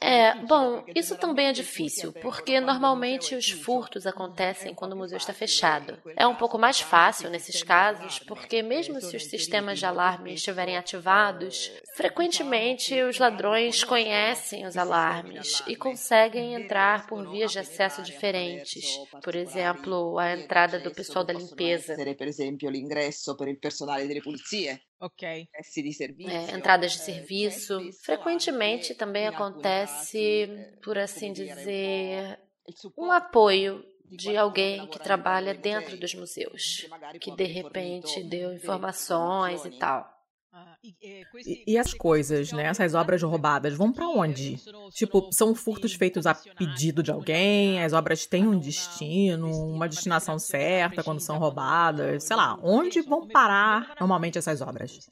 É, 0.00 0.34
bom, 0.46 0.84
isso 0.94 1.16
também 1.16 1.48
é 1.48 1.52
difícil, 1.52 2.12
porque 2.14 2.60
normalmente 2.60 3.34
os 3.34 3.50
furtos 3.50 4.06
acontecem 4.06 4.74
quando 4.74 4.94
o 4.94 4.96
museu 4.96 5.18
está 5.18 5.34
fechado. 5.34 5.98
É 6.16 6.26
um 6.26 6.34
pouco 6.34 6.58
mais 6.58 6.80
fácil 6.80 7.28
nesses 7.28 7.62
casos, 7.62 8.18
porque 8.20 8.62
mesmo 8.62 9.00
se 9.02 9.16
os 9.16 9.24
sistemas 9.24 9.78
de 9.78 9.84
alarme 9.84 10.32
estiverem 10.32 10.78
ativados, 10.78 11.70
frequentemente 11.94 13.00
os 13.02 13.18
ladrões 13.18 13.84
conhecem 13.84 14.66
os 14.66 14.78
alarmes 14.78 15.62
e 15.66 15.76
conseguem 15.76 16.54
entrar 16.54 17.06
por 17.06 17.30
vias 17.30 17.52
de 17.52 17.58
acesso 17.58 18.02
diferentes. 18.02 18.98
Por 19.22 19.34
exemplo, 19.34 20.18
a 20.18 20.32
entrada 20.32 20.78
do 20.78 20.90
pessoal 20.90 21.24
da 21.24 21.34
limpeza. 21.34 21.94
Por 22.16 22.26
exemplo, 22.26 22.70
l'ingresso 22.70 23.36
per 23.36 23.48
il 23.48 23.58
personale 23.58 24.06
delle 24.06 24.22
pulizie. 24.22 24.87
Ok. 25.00 25.48
É, 26.24 26.52
entradas 26.54 26.92
de 26.92 26.98
serviço. 27.00 27.90
Frequentemente 28.02 28.94
também 28.94 29.26
acontece, 29.26 30.48
por 30.82 30.98
assim 30.98 31.32
dizer, 31.32 32.38
um 32.96 33.12
apoio 33.12 33.84
de 34.10 34.36
alguém 34.36 34.88
que 34.88 35.00
trabalha 35.00 35.54
dentro 35.54 35.96
dos 35.96 36.14
museus, 36.14 36.88
que 37.20 37.30
de 37.30 37.44
repente 37.44 38.22
deu 38.24 38.52
informações 38.52 39.64
e 39.64 39.70
tal. 39.70 40.17
E, 40.82 41.64
e, 41.66 41.78
as 41.78 41.92
coisas, 41.92 42.52
né? 42.52 42.64
Essas 42.64 42.94
obras 42.94 43.22
roubadas 43.22 43.74
vão 43.74 43.92
para 43.92 44.08
onde? 44.08 44.58
Tipo, 44.92 45.28
são 45.32 45.54
furtos 45.54 45.92
feitos 45.92 46.26
a 46.26 46.34
pedido 46.34 47.02
de 47.02 47.10
alguém? 47.10 47.82
As 47.82 47.92
obras 47.92 48.26
têm 48.26 48.46
um 48.46 48.58
destino, 48.58 49.50
uma 49.68 49.88
destinação 49.88 50.38
certa 50.38 51.02
quando 51.02 51.20
são 51.20 51.38
roubadas? 51.38 52.24
Sei 52.24 52.36
lá, 52.36 52.58
onde 52.62 53.00
vão 53.02 53.26
parar 53.26 53.94
normalmente 53.98 54.38
essas 54.38 54.60
obras? 54.60 55.08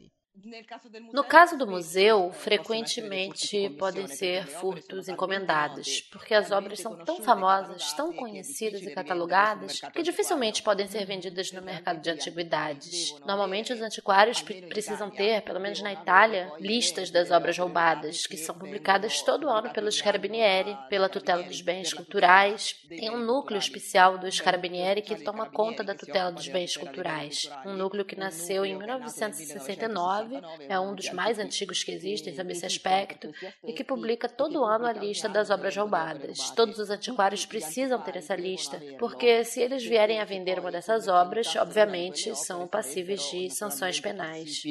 No 1.13 1.25
caso 1.25 1.57
do 1.59 1.67
museu, 1.67 2.31
frequentemente 2.33 3.69
podem 3.71 4.07
ser 4.07 4.47
furtos 4.47 5.09
encomendados, 5.09 6.03
porque 6.13 6.35
as 6.35 6.51
obras 6.51 6.81
são 6.81 6.97
tão 6.97 7.21
famosas, 7.21 7.93
tão 7.95 8.13
conhecidas 8.13 8.83
e 8.83 8.91
catalogadas, 8.91 9.81
que 9.93 10.03
dificilmente 10.03 10.63
podem 10.63 10.87
ser 10.87 11.05
vendidas 11.05 11.51
no 11.53 11.63
mercado 11.63 12.01
de 12.01 12.11
antiguidades. 12.11 13.15
Normalmente, 13.27 13.73
os 13.73 13.81
antiquários 13.81 14.41
precisam 14.41 15.11
ter, 15.11 15.43
pelo 15.43 15.61
menos 15.61 15.81
na 15.81 15.93
Itália, 15.93 16.53
listas 16.61 17.11
das 17.11 17.31
obras 17.31 17.59
roubadas, 17.59 18.27
que 18.27 18.37
são 18.37 18.55
publicadas 18.55 19.23
todo 19.23 19.49
ano 19.49 19.71
pelos 19.71 20.01
Carabinieri, 20.01 20.77
pela 20.89 21.09
tutela 21.09 21.43
dos 21.43 21.61
bens 21.61 21.93
culturais. 21.93 22.75
Tem 22.89 23.11
um 23.11 23.19
núcleo 23.19 23.59
especial 23.59 24.17
dos 24.19 24.41
Carabinieri 24.41 25.03
que 25.03 25.17
toma 25.17 25.51
conta 25.51 25.83
da 25.83 25.95
tutela 25.95 26.31
dos 26.31 26.47
bens 26.47 26.77
culturais, 26.77 27.51
um 27.65 27.75
núcleo 27.75 28.05
que 28.05 28.17
nasceu 28.17 28.65
em 28.65 28.77
1969 28.77 30.36
é 30.69 30.79
um 30.79 30.95
dos 30.95 31.11
mais 31.11 31.39
antigos 31.39 31.83
que 31.83 31.93
existem 31.93 32.35
sob 32.35 32.53
esse 32.53 32.67
aspecto 32.67 33.33
e 33.65 33.73
que 33.73 33.85
publica 33.85 34.29
todo 34.29 34.65
ano 34.65 34.87
a 34.87 34.93
lista 34.93 35.29
das 35.29 35.51
obras 35.51 35.77
roubadas. 35.77 36.51
Todos 36.51 36.79
os 36.79 36.91
antiquários 36.91 37.47
precisam 37.47 38.01
ter 38.03 38.17
essa 38.17 38.35
lista, 38.35 38.81
porque 38.99 39.45
se 39.45 39.61
eles 39.61 39.85
vierem 39.85 40.21
a 40.21 40.25
vender 40.25 40.59
uma 40.59 40.71
dessas 40.71 41.09
obras, 41.09 41.55
obviamente 41.57 42.35
são 42.37 42.67
passíveis 42.67 43.23
de 43.31 43.51
sanções 43.51 44.01
penais. 44.01 44.63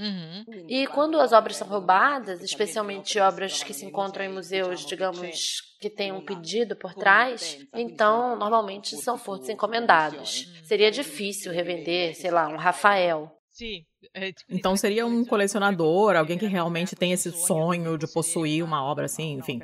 Uhum. 0.00 0.44
E 0.66 0.86
quando 0.86 1.20
as 1.20 1.30
obras 1.30 1.56
são 1.56 1.68
roubadas, 1.68 2.42
especialmente 2.42 3.18
obras 3.18 3.62
que 3.62 3.74
se 3.74 3.84
encontram 3.84 4.24
em 4.24 4.32
museus, 4.32 4.86
digamos, 4.86 5.60
que 5.78 5.90
têm 5.90 6.10
um 6.10 6.24
pedido 6.24 6.74
por 6.74 6.94
trás, 6.94 7.58
então 7.74 8.34
normalmente 8.34 8.96
são 8.96 9.18
furtos 9.18 9.50
encomendados. 9.50 10.50
Seria 10.64 10.90
difícil 10.90 11.52
revender, 11.52 12.16
sei 12.16 12.30
lá, 12.30 12.48
um 12.48 12.56
Rafael. 12.56 13.30
É, 14.14 14.32
tipo, 14.32 14.54
então 14.54 14.74
seria 14.74 15.04
um 15.04 15.22
colecionador, 15.22 16.16
alguém 16.16 16.38
que 16.38 16.46
realmente 16.46 16.96
tem 16.96 17.12
esse 17.12 17.30
sonho 17.30 17.98
de 17.98 18.06
possuir 18.10 18.64
uma 18.64 18.82
obra 18.82 19.04
assim, 19.04 19.32
enfim. 19.32 19.60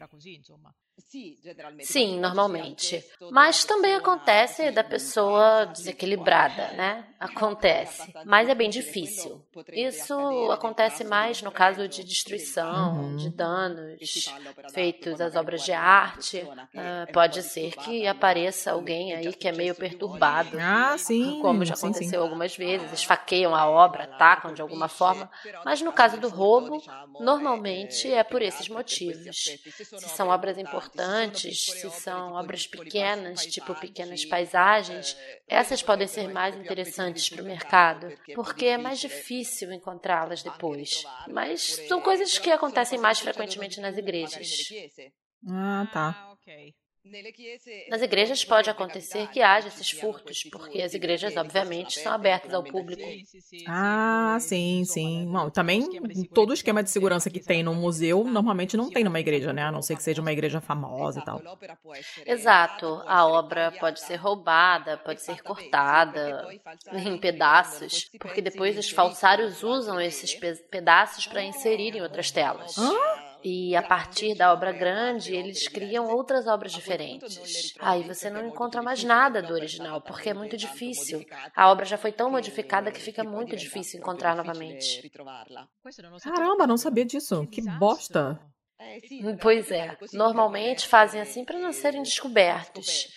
Sim, 1.81 2.19
normalmente. 2.21 3.03
Mas 3.31 3.65
também 3.65 3.95
acontece 3.95 4.71
da 4.71 4.85
pessoa 4.85 5.65
desequilibrada, 5.67 6.73
né? 6.73 7.07
Acontece. 7.19 8.13
Mas 8.25 8.49
é 8.49 8.55
bem 8.55 8.71
difícil. 8.71 9.45
Isso 9.73 10.51
acontece 10.51 11.05
mais 11.05 11.43
no 11.43 11.51
caso 11.51 11.89
de 11.89 12.05
destruição, 12.05 13.01
uhum. 13.01 13.17
de 13.17 13.31
danos 13.31 14.31
feitos 14.73 15.21
às 15.21 15.35
obras 15.37 15.63
de 15.63 15.73
arte. 15.73 16.39
Uh, 16.39 17.13
pode 17.13 17.43
ser 17.43 17.73
que 17.77 18.07
apareça 18.07 18.73
alguém 18.73 19.15
aí 19.15 19.33
que 19.33 19.49
é 19.49 19.53
meio 19.53 19.75
perturbado. 19.75 20.59
Ah, 20.61 20.97
sim. 20.99 21.41
Como 21.41 21.65
já 21.65 21.75
sim, 21.75 21.87
aconteceu 21.87 22.21
sim. 22.21 22.25
algumas 22.25 22.57
vezes. 22.57 22.93
Esfaqueiam 22.93 23.55
a 23.55 23.69
obra, 23.69 24.05
atacam 24.05 24.53
de 24.53 24.63
alguma 24.63 24.89
forma. 24.89 25.31
Mas 25.65 25.81
no 25.81 25.93
caso 25.93 26.19
do 26.19 26.29
roubo, 26.29 26.83
normalmente 27.21 28.13
é 28.13 28.23
por 28.23 28.43
esses 28.43 28.69
motivos. 28.69 29.59
Se 29.99 30.09
são 30.09 30.29
obras 30.29 30.59
importantes, 30.59 30.77
importantes, 30.77 31.67
se 31.67 31.91
são 31.91 32.33
obras 32.33 32.67
pequenas, 32.67 33.47
tipo 33.47 33.75
pequenas 33.75 34.25
paisagens, 34.25 35.17
essas 35.49 35.83
podem 35.83 36.07
ser 36.07 36.29
mais 36.29 36.57
interessantes 36.57 37.06
para 37.31 37.43
o 37.43 37.47
mercado, 37.47 38.13
porque 38.35 38.67
é 38.67 38.79
mais 38.79 38.99
difícil 39.01 39.73
encontrá-las 39.73 40.43
depois. 40.43 41.05
Mas 41.29 41.63
são 41.89 42.01
coisas 42.01 42.39
que 42.39 42.51
acontecem 42.51 42.99
mais 42.99 43.19
frequentemente 43.19 43.81
nas 43.81 43.97
igrejas. 43.97 44.69
Ah, 45.49 45.89
tá. 45.93 46.37
Nas 47.89 48.03
igrejas 48.03 48.45
pode 48.45 48.69
acontecer 48.69 49.29
que 49.29 49.41
haja 49.41 49.69
esses 49.69 49.91
furtos, 49.91 50.45
porque 50.45 50.83
as 50.83 50.95
igrejas, 50.95 51.37
obviamente, 51.37 51.99
são 51.99 52.13
abertas 52.13 52.53
ao 52.53 52.65
público. 52.65 53.21
Ah, 53.65 54.39
sim, 54.41 54.85
sim. 54.85 55.27
Bom, 55.31 55.51
também 55.51 55.89
todo 56.33 56.51
o 56.51 56.55
esquema 56.55 56.83
de 56.83 56.91
segurança 56.91 57.31
que 57.31 57.41
tem 57.41 57.63
no 57.63 57.75
museu 57.75 58.25
normalmente 58.25 58.77
não 58.77 58.91
tem 58.91 59.05
numa 59.05 59.21
igreja, 59.21 59.53
né? 59.53 59.63
A 59.63 59.73
não 59.73 59.83
ser 59.83 59.97
que 59.97 60.03
seja 60.03 60.21
uma 60.21 60.33
igreja 60.33 60.61
famosa 60.61 61.21
e 61.21 61.23
tal. 61.23 61.45
Exato. 62.27 63.03
A 63.07 63.27
obra 63.27 63.73
pode 63.73 64.01
ser 64.01 64.17
roubada, 64.17 64.99
pode 64.99 65.23
ser 65.23 65.43
cortada 65.43 66.49
em 66.93 67.19
pedaços, 67.19 68.11
porque 68.19 68.43
depois 68.43 68.77
os 68.79 68.91
falsários 68.91 69.63
usam 69.63 70.01
esses 70.01 70.35
pedaços 70.71 71.27
para 71.27 71.43
inserir 71.43 71.95
em 71.97 72.03
outras 72.03 72.31
telas. 72.31 72.75
Ah? 72.79 73.26
E 73.43 73.77
a 73.77 73.83
partir 73.83 74.35
da 74.35 74.53
obra 74.53 74.73
grande, 74.73 75.35
eles 75.35 75.69
criam 75.69 76.09
outras 76.09 76.47
obras 76.47 76.73
diferentes. 76.73 77.75
Aí 77.79 78.03
você 78.03 78.29
não 78.29 78.47
encontra 78.47 78.83
mais 78.83 79.05
nada 79.05 79.43
do 79.43 79.55
original, 79.55 80.01
porque 80.01 80.31
é 80.31 80.35
muito 80.35 80.57
difícil. 80.57 81.25
A 81.55 81.71
obra 81.71 81.85
já 81.85 81.97
foi 81.97 82.13
tão 82.13 82.31
modificada 82.31 82.91
que 82.91 83.01
fica 83.01 83.23
muito 83.23 83.57
difícil 83.57 84.01
encontrar 84.01 84.35
novamente. 84.35 85.11
Caramba, 86.23 86.67
não 86.67 86.77
sabia 86.77 87.05
disso. 87.05 87.47
Que 87.47 87.63
bosta. 87.79 88.41
Pois 89.41 89.71
é. 89.71 89.97
Normalmente 90.13 90.87
fazem 90.87 91.21
assim 91.21 91.45
para 91.45 91.59
não 91.59 91.73
serem 91.73 92.03
descobertos 92.03 93.09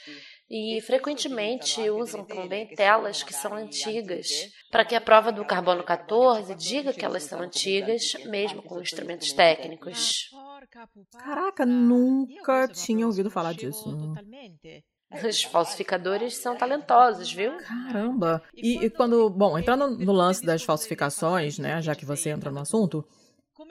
e 0.49 0.81
frequentemente 0.81 1.87
usam 1.89 2.25
também 2.25 2.67
telas 2.67 3.21
que 3.21 3.33
são 3.33 3.53
antigas, 3.53 4.49
para 4.69 4.85
que 4.85 4.95
a 4.95 5.01
prova 5.01 5.31
do 5.31 5.43
carbono 5.45 5.83
14 5.83 6.53
diga 6.55 6.93
que 6.93 7.03
elas 7.03 7.23
são 7.23 7.41
antigas, 7.41 8.13
mesmo 8.25 8.61
com 8.61 8.81
instrumentos 8.81 9.33
técnicos. 9.33 10.29
Caraca, 11.17 11.65
nunca 11.65 12.67
tinha 12.67 13.05
ouvido 13.05 13.31
falar 13.31 13.53
disso. 13.53 13.85
Os 15.11 15.41
falsificadores 15.43 16.37
são 16.37 16.55
talentosos, 16.55 17.31
viu? 17.33 17.57
Caramba! 17.57 18.43
E, 18.53 18.85
e 18.85 18.89
quando, 18.91 19.27
bom, 19.29 19.57
entrando 19.57 19.97
no 19.97 20.13
lance 20.13 20.45
das 20.45 20.61
falsificações, 20.61 21.57
né, 21.57 21.81
já 21.81 21.95
que 21.95 22.05
você 22.05 22.29
entra 22.29 22.51
no 22.51 22.59
assunto, 22.59 23.03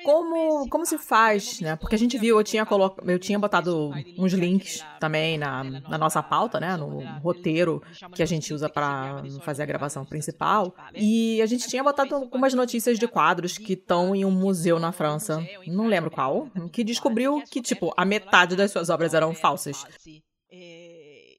como, 0.04 0.68
como 0.68 0.86
se 0.86 0.98
faz, 0.98 1.60
né? 1.60 1.76
Porque 1.76 1.94
a 1.94 1.98
gente 1.98 2.18
viu, 2.18 2.38
eu 2.38 2.44
tinha, 2.44 2.64
colo... 2.64 2.94
eu 3.06 3.18
tinha 3.18 3.38
botado 3.38 3.90
uns 4.18 4.32
links 4.32 4.84
também 5.00 5.38
na, 5.38 5.64
na 5.64 5.98
nossa 5.98 6.22
pauta, 6.22 6.60
né? 6.60 6.76
No 6.76 7.00
roteiro 7.20 7.82
que 8.14 8.22
a 8.22 8.26
gente 8.26 8.52
usa 8.52 8.68
para 8.68 9.22
fazer 9.42 9.62
a 9.62 9.66
gravação 9.66 10.04
principal. 10.04 10.74
E 10.94 11.40
a 11.42 11.46
gente 11.46 11.68
tinha 11.68 11.82
botado 11.82 12.14
algumas 12.14 12.54
notícias 12.54 12.98
de 12.98 13.06
quadros 13.06 13.58
que 13.58 13.74
estão 13.74 14.14
em 14.14 14.24
um 14.24 14.30
museu 14.30 14.78
na 14.78 14.92
França, 14.92 15.44
não 15.66 15.86
lembro 15.86 16.10
qual, 16.10 16.48
que 16.72 16.84
descobriu 16.84 17.42
que, 17.50 17.60
tipo, 17.60 17.92
a 17.96 18.04
metade 18.04 18.56
das 18.56 18.70
suas 18.70 18.90
obras 18.90 19.14
eram 19.14 19.34
falsas. 19.34 19.84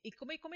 E 0.01 0.11
como, 0.11 0.31
e 0.31 0.37
como 0.37 0.55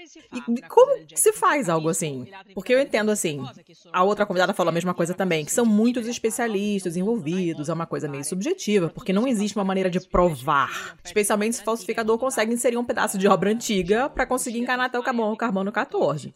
se 1.14 1.32
faz 1.32 1.68
algo 1.68 1.90
assim? 1.90 2.26
Porque 2.54 2.72
eu 2.72 2.80
entendo 2.80 3.10
assim. 3.10 3.44
A 3.92 4.02
outra 4.02 4.24
convidada 4.24 4.54
falou 4.54 4.70
a 4.70 4.72
mesma 4.72 4.94
coisa 4.94 5.12
também, 5.12 5.44
que 5.44 5.52
são 5.52 5.66
muitos 5.66 6.08
especialistas 6.08 6.96
envolvidos, 6.96 7.68
é 7.68 7.72
uma 7.74 7.86
coisa 7.86 8.08
meio 8.08 8.24
subjetiva, 8.24 8.88
porque 8.88 9.12
não 9.12 9.26
existe 9.26 9.56
uma 9.56 9.64
maneira 9.64 9.90
de 9.90 10.00
provar. 10.00 10.96
Especialmente 11.04 11.56
se 11.56 11.62
o 11.62 11.64
falsificador 11.64 12.18
consegue 12.18 12.54
inserir 12.54 12.78
um 12.78 12.84
pedaço 12.84 13.18
de 13.18 13.28
obra 13.28 13.50
antiga 13.50 14.08
para 14.08 14.26
conseguir 14.26 14.60
enganar 14.60 14.86
até 14.86 14.98
o 14.98 15.02
carbono, 15.02 15.36
carbono 15.36 15.70
14. 15.70 16.34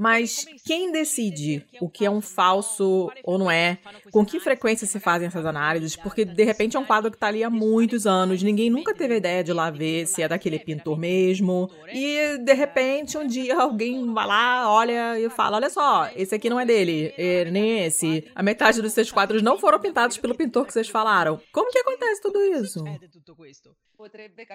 Mas 0.00 0.46
quem 0.64 0.92
decide 0.92 1.66
o 1.80 1.88
que 1.90 2.06
é 2.06 2.10
um 2.10 2.20
falso 2.20 3.10
ou 3.24 3.36
não 3.36 3.50
é? 3.50 3.78
Com 4.12 4.24
que 4.24 4.38
frequência 4.38 4.86
se 4.86 5.00
fazem 5.00 5.26
essas 5.26 5.44
análises? 5.44 5.96
Porque 5.96 6.24
de 6.24 6.44
repente 6.44 6.76
é 6.76 6.80
um 6.80 6.84
quadro 6.84 7.10
que 7.10 7.16
está 7.16 7.26
ali 7.26 7.42
há 7.42 7.50
muitos 7.50 8.06
anos, 8.06 8.40
ninguém 8.40 8.70
nunca 8.70 8.94
teve 8.94 9.14
a 9.14 9.16
ideia 9.16 9.42
de 9.42 9.52
lá 9.52 9.70
ver 9.70 10.06
se 10.06 10.22
é 10.22 10.28
daquele 10.28 10.60
pintor 10.60 10.96
mesmo. 10.96 11.68
E 11.92 12.38
de 12.38 12.54
repente 12.54 13.18
um 13.18 13.26
dia 13.26 13.56
alguém 13.60 14.14
vai 14.14 14.24
lá, 14.28 14.70
olha 14.70 15.18
e 15.18 15.28
fala: 15.30 15.56
olha 15.56 15.68
só, 15.68 16.08
esse 16.14 16.32
aqui 16.32 16.48
não 16.48 16.60
é 16.60 16.64
dele, 16.64 17.12
é 17.18 17.50
nem 17.50 17.84
esse. 17.84 18.30
A 18.36 18.42
metade 18.42 18.80
dos 18.80 18.92
seus 18.92 19.10
quadros 19.10 19.42
não 19.42 19.58
foram 19.58 19.80
pintados 19.80 20.16
pelo 20.16 20.36
pintor 20.36 20.64
que 20.64 20.72
vocês 20.72 20.88
falaram. 20.88 21.40
Como 21.50 21.72
que 21.72 21.78
acontece 21.80 22.22
tudo 22.22 22.40
isso? 22.40 22.84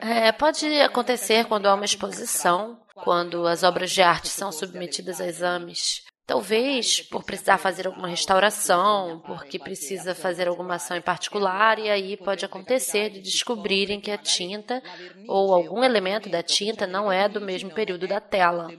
É, 0.02 0.32
pode 0.32 0.66
acontecer 0.82 1.46
quando 1.46 1.66
há 1.66 1.74
uma 1.74 1.84
exposição, 1.84 2.80
quando 2.96 3.46
as 3.46 3.64
obras 3.64 3.92
de 3.92 4.02
arte 4.02 4.30
são 4.30 4.52
submetidas 4.52 5.20
a 5.20 5.28
exames. 5.28 6.04
Talvez 6.26 7.02
por 7.02 7.26
precisar 7.26 7.58
fazer 7.58 7.86
alguma 7.86 8.08
restauração, 8.08 9.22
porque 9.26 9.60
precisa 9.60 10.16
fazer 10.16 10.48
alguma 10.48 10.76
ação 10.76 10.96
em 10.96 11.02
particular, 11.02 11.78
e 11.78 11.90
aí 11.90 12.16
pode 12.16 12.46
acontecer 12.46 13.10
de 13.10 13.20
descobrirem 13.20 14.00
que 14.00 14.10
a 14.10 14.18
tinta 14.18 14.82
ou 15.28 15.54
algum 15.54 15.84
elemento 15.84 16.30
da 16.30 16.42
tinta 16.42 16.88
não 16.88 17.12
é 17.12 17.28
do 17.28 17.42
mesmo 17.42 17.72
período 17.72 18.08
da 18.08 18.22
tela. 18.22 18.70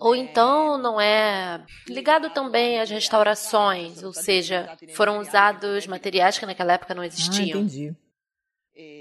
Ou 0.00 0.14
então 0.14 0.78
não 0.78 1.00
é 1.00 1.64
ligado 1.88 2.30
também 2.30 2.80
às 2.80 2.90
restaurações, 2.90 4.02
ou 4.02 4.12
seja, 4.12 4.76
foram 4.94 5.18
usados 5.18 5.86
materiais 5.86 6.38
que 6.38 6.46
naquela 6.46 6.74
época 6.74 6.94
não 6.94 7.02
Ah, 7.02 7.06
existiam. 7.06 7.60
entendi. 7.60 7.94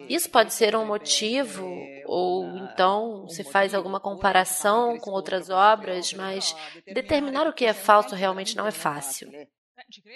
Isso 0.08 0.30
pode 0.30 0.54
ser 0.54 0.76
um 0.76 0.86
motivo, 0.86 1.66
ou 2.06 2.46
então 2.58 3.28
se 3.28 3.44
faz 3.44 3.74
alguma 3.74 4.00
comparação 4.00 5.00
com 5.00 5.12
outras 5.12 5.50
obras, 5.50 6.14
mas 6.14 6.56
determinar 6.86 7.48
o 7.48 7.54
que 7.54 7.66
é 7.66 7.74
falso 7.74 8.14
realmente 8.14 8.56
não 8.56 8.68
é 8.68 8.72
fácil. 8.72 9.32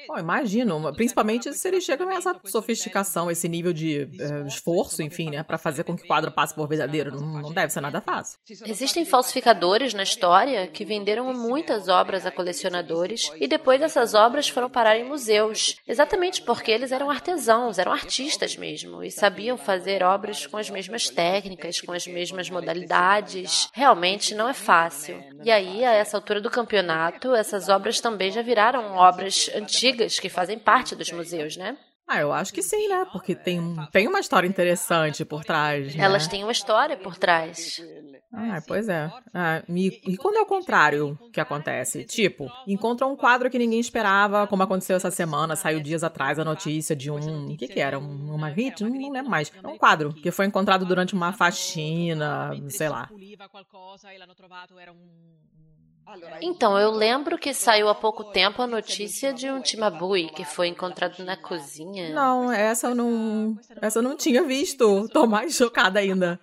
Bom, 0.08 0.18
imagino, 0.18 0.94
principalmente 0.94 1.54
se 1.54 1.68
eles 1.68 1.84
chegam 1.84 2.10
a 2.10 2.16
essa 2.16 2.40
sofisticação, 2.46 3.30
esse 3.30 3.48
nível 3.48 3.74
de 3.74 4.02
eh, 4.20 4.48
esforço, 4.48 5.02
enfim, 5.02 5.30
né, 5.30 5.44
para 5.44 5.58
fazer 5.58 5.84
com 5.84 5.96
que 5.96 6.04
o 6.04 6.08
quadro 6.08 6.32
passe 6.32 6.54
por 6.54 6.68
verdadeiro. 6.68 7.12
Não, 7.12 7.42
não 7.42 7.54
deve 7.54 7.72
ser 7.72 7.82
nada 7.82 8.02
fácil. 8.02 8.40
Existem 8.66 9.06
falsificadores 9.06 9.94
na 9.94 10.04
história 10.04 10.68
que 10.68 10.86
venderam 10.86 11.34
muitas 11.34 11.88
obras 11.88 12.26
a 12.26 12.32
colecionadores 12.32 13.32
e 13.40 13.48
depois 13.48 13.82
essas 13.82 14.14
obras 14.14 14.48
foram 14.48 14.70
parar 14.70 14.98
em 14.98 15.04
museus, 15.04 15.78
exatamente 15.88 16.42
porque 16.42 16.72
eles 16.72 16.92
eram 16.92 17.10
artesãos, 17.10 17.78
eram 17.78 17.92
artistas 17.92 18.56
mesmo, 18.56 19.04
e 19.04 19.12
sabiam 19.12 19.58
fazer 19.58 20.04
obras 20.04 20.46
com 20.46 20.58
as 20.58 20.70
mesmas 20.70 21.10
técnicas, 21.10 21.82
com 21.82 21.92
as 21.92 22.08
mesmas 22.08 22.50
modalidades. 22.50 23.70
Realmente 23.74 24.36
não 24.36 24.48
é 24.48 24.54
fácil. 24.54 25.24
E 25.44 25.52
aí, 25.52 25.84
a 25.84 25.94
essa 25.94 26.18
altura 26.18 26.42
do 26.42 26.50
campeonato, 26.50 27.36
essas 27.36 27.70
obras 27.70 28.00
também 28.00 28.32
já 28.32 28.42
viraram 28.42 28.96
obras 28.96 29.50
antigas 29.58 30.20
que 30.20 30.30
fazem 30.30 30.58
parte 30.58 30.96
dos 30.96 31.12
museus, 31.12 31.58
né? 31.58 31.78
Ah, 32.08 32.22
eu 32.22 32.32
acho 32.32 32.54
que 32.54 32.64
sim, 32.64 32.88
né? 32.88 33.06
Porque 33.12 33.36
tem, 33.36 33.60
tem 33.92 34.08
uma 34.08 34.22
história 34.22 34.48
interessante 34.48 35.26
por 35.26 35.44
trás. 35.44 35.94
Né? 35.94 36.02
Elas 36.02 36.26
têm 36.26 36.42
uma 36.42 36.54
história 36.54 36.96
por 36.96 37.18
trás. 37.18 37.82
Ah, 38.32 38.62
pois 38.66 38.88
é. 38.88 39.12
Ah, 39.34 39.62
e, 39.68 40.02
e 40.08 40.16
quando 40.16 40.38
é 40.38 40.42
o 40.42 40.46
contrário 40.46 41.20
que 41.34 41.42
acontece? 41.42 42.06
Tipo, 42.06 42.50
encontra 42.66 43.06
um 43.06 43.16
quadro 43.18 43.50
que 43.50 43.60
ninguém 43.60 43.80
esperava, 43.80 44.48
como 44.48 44.64
aconteceu 44.64 44.96
essa 44.96 45.12
semana, 45.12 45.58
saiu 45.58 45.82
dias 45.82 46.02
atrás 46.02 46.40
a 46.40 46.46
notícia 46.46 46.96
de 46.96 47.12
um. 47.12 47.52
O 47.52 47.58
que, 47.58 47.68
que 47.68 47.80
era? 47.82 48.00
Um, 48.00 48.34
uma? 48.34 48.50
Não, 48.80 48.90
não 48.90 49.12
lembro 49.12 49.30
mais. 49.30 49.52
É 49.62 49.68
um 49.68 49.78
quadro 49.78 50.14
que 50.14 50.32
foi 50.32 50.46
encontrado 50.46 50.86
durante 50.86 51.14
uma 51.14 51.34
faxina, 51.34 52.52
sei 52.70 52.88
lá. 52.88 53.10
Então, 56.42 56.80
eu 56.80 56.92
lembro 56.92 57.38
que 57.38 57.54
saiu 57.54 57.90
há 57.90 57.96
pouco 57.96 58.24
tempo 58.24 58.62
a 58.62 58.68
notícia 58.68 59.34
de 59.34 59.50
um 59.50 59.62
timabui 59.62 60.30
que 60.30 60.46
foi 60.46 60.68
encontrado 60.68 61.24
na 61.24 61.36
cozinha. 61.36 62.14
Não, 62.14 62.52
essa 62.52 62.88
eu 62.88 62.96
não. 62.96 63.58
Essa 63.82 64.00
eu 64.00 64.04
não 64.04 64.16
tinha 64.16 64.44
visto. 64.44 65.08
Tô 65.10 65.28
mais 65.28 65.56
chocada 65.56 66.00
ainda. 66.00 66.40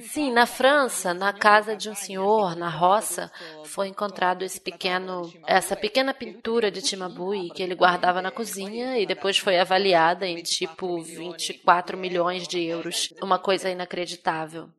Sim, 0.00 0.32
na 0.32 0.46
França, 0.46 1.12
na 1.12 1.32
casa 1.32 1.76
de 1.76 1.90
um 1.90 1.94
senhor, 1.94 2.56
na 2.56 2.68
roça, 2.70 3.30
foi 3.64 3.88
encontrado 3.88 4.42
esse 4.42 4.58
pequeno, 4.58 5.30
essa 5.46 5.76
pequena 5.76 6.14
pintura 6.14 6.70
de 6.70 6.80
Timabui 6.80 7.50
que 7.50 7.62
ele 7.62 7.74
guardava 7.74 8.22
na 8.22 8.30
cozinha 8.30 8.98
e 8.98 9.06
depois 9.06 9.36
foi 9.36 9.58
avaliada 9.58 10.26
em 10.26 10.42
tipo 10.42 11.00
24 11.02 11.96
milhões 11.98 12.48
de 12.48 12.64
euros. 12.64 13.12
Uma 13.22 13.38
coisa 13.38 13.68
inacreditável. 13.70 14.70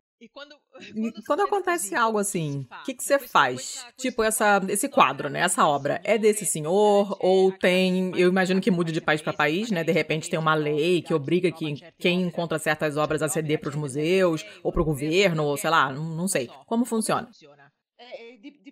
E 0.95 1.23
quando 1.25 1.41
acontece 1.41 1.95
algo 1.95 2.17
assim, 2.17 2.65
o 2.81 2.83
que, 2.83 2.93
que 2.93 3.03
você 3.03 3.19
faz? 3.19 3.85
Tipo, 3.97 4.23
essa, 4.23 4.61
esse 4.69 4.89
quadro, 4.89 5.29
né? 5.29 5.41
Essa 5.41 5.65
obra 5.67 6.01
é 6.03 6.17
desse 6.17 6.45
senhor? 6.45 7.17
Ou 7.19 7.51
tem. 7.51 8.11
Eu 8.17 8.29
imagino 8.29 8.61
que 8.61 8.71
mude 8.71 8.91
de 8.91 9.01
país 9.01 9.21
para 9.21 9.33
país, 9.33 9.71
né? 9.71 9.83
De 9.83 9.91
repente 9.91 10.29
tem 10.29 10.39
uma 10.39 10.55
lei 10.55 11.01
que 11.01 11.13
obriga 11.13 11.51
que 11.51 11.75
quem 11.99 12.21
encontra 12.23 12.59
certas 12.59 12.97
obras 12.97 13.21
a 13.21 13.29
ceder 13.29 13.59
para 13.59 13.69
os 13.69 13.75
museus, 13.75 14.45
ou 14.63 14.71
para 14.71 14.81
o 14.81 14.85
governo, 14.85 15.43
ou 15.43 15.57
sei 15.57 15.69
lá, 15.69 15.91
não, 15.91 16.03
não 16.15 16.27
sei. 16.27 16.49
Como 16.65 16.85
funciona? 16.85 17.29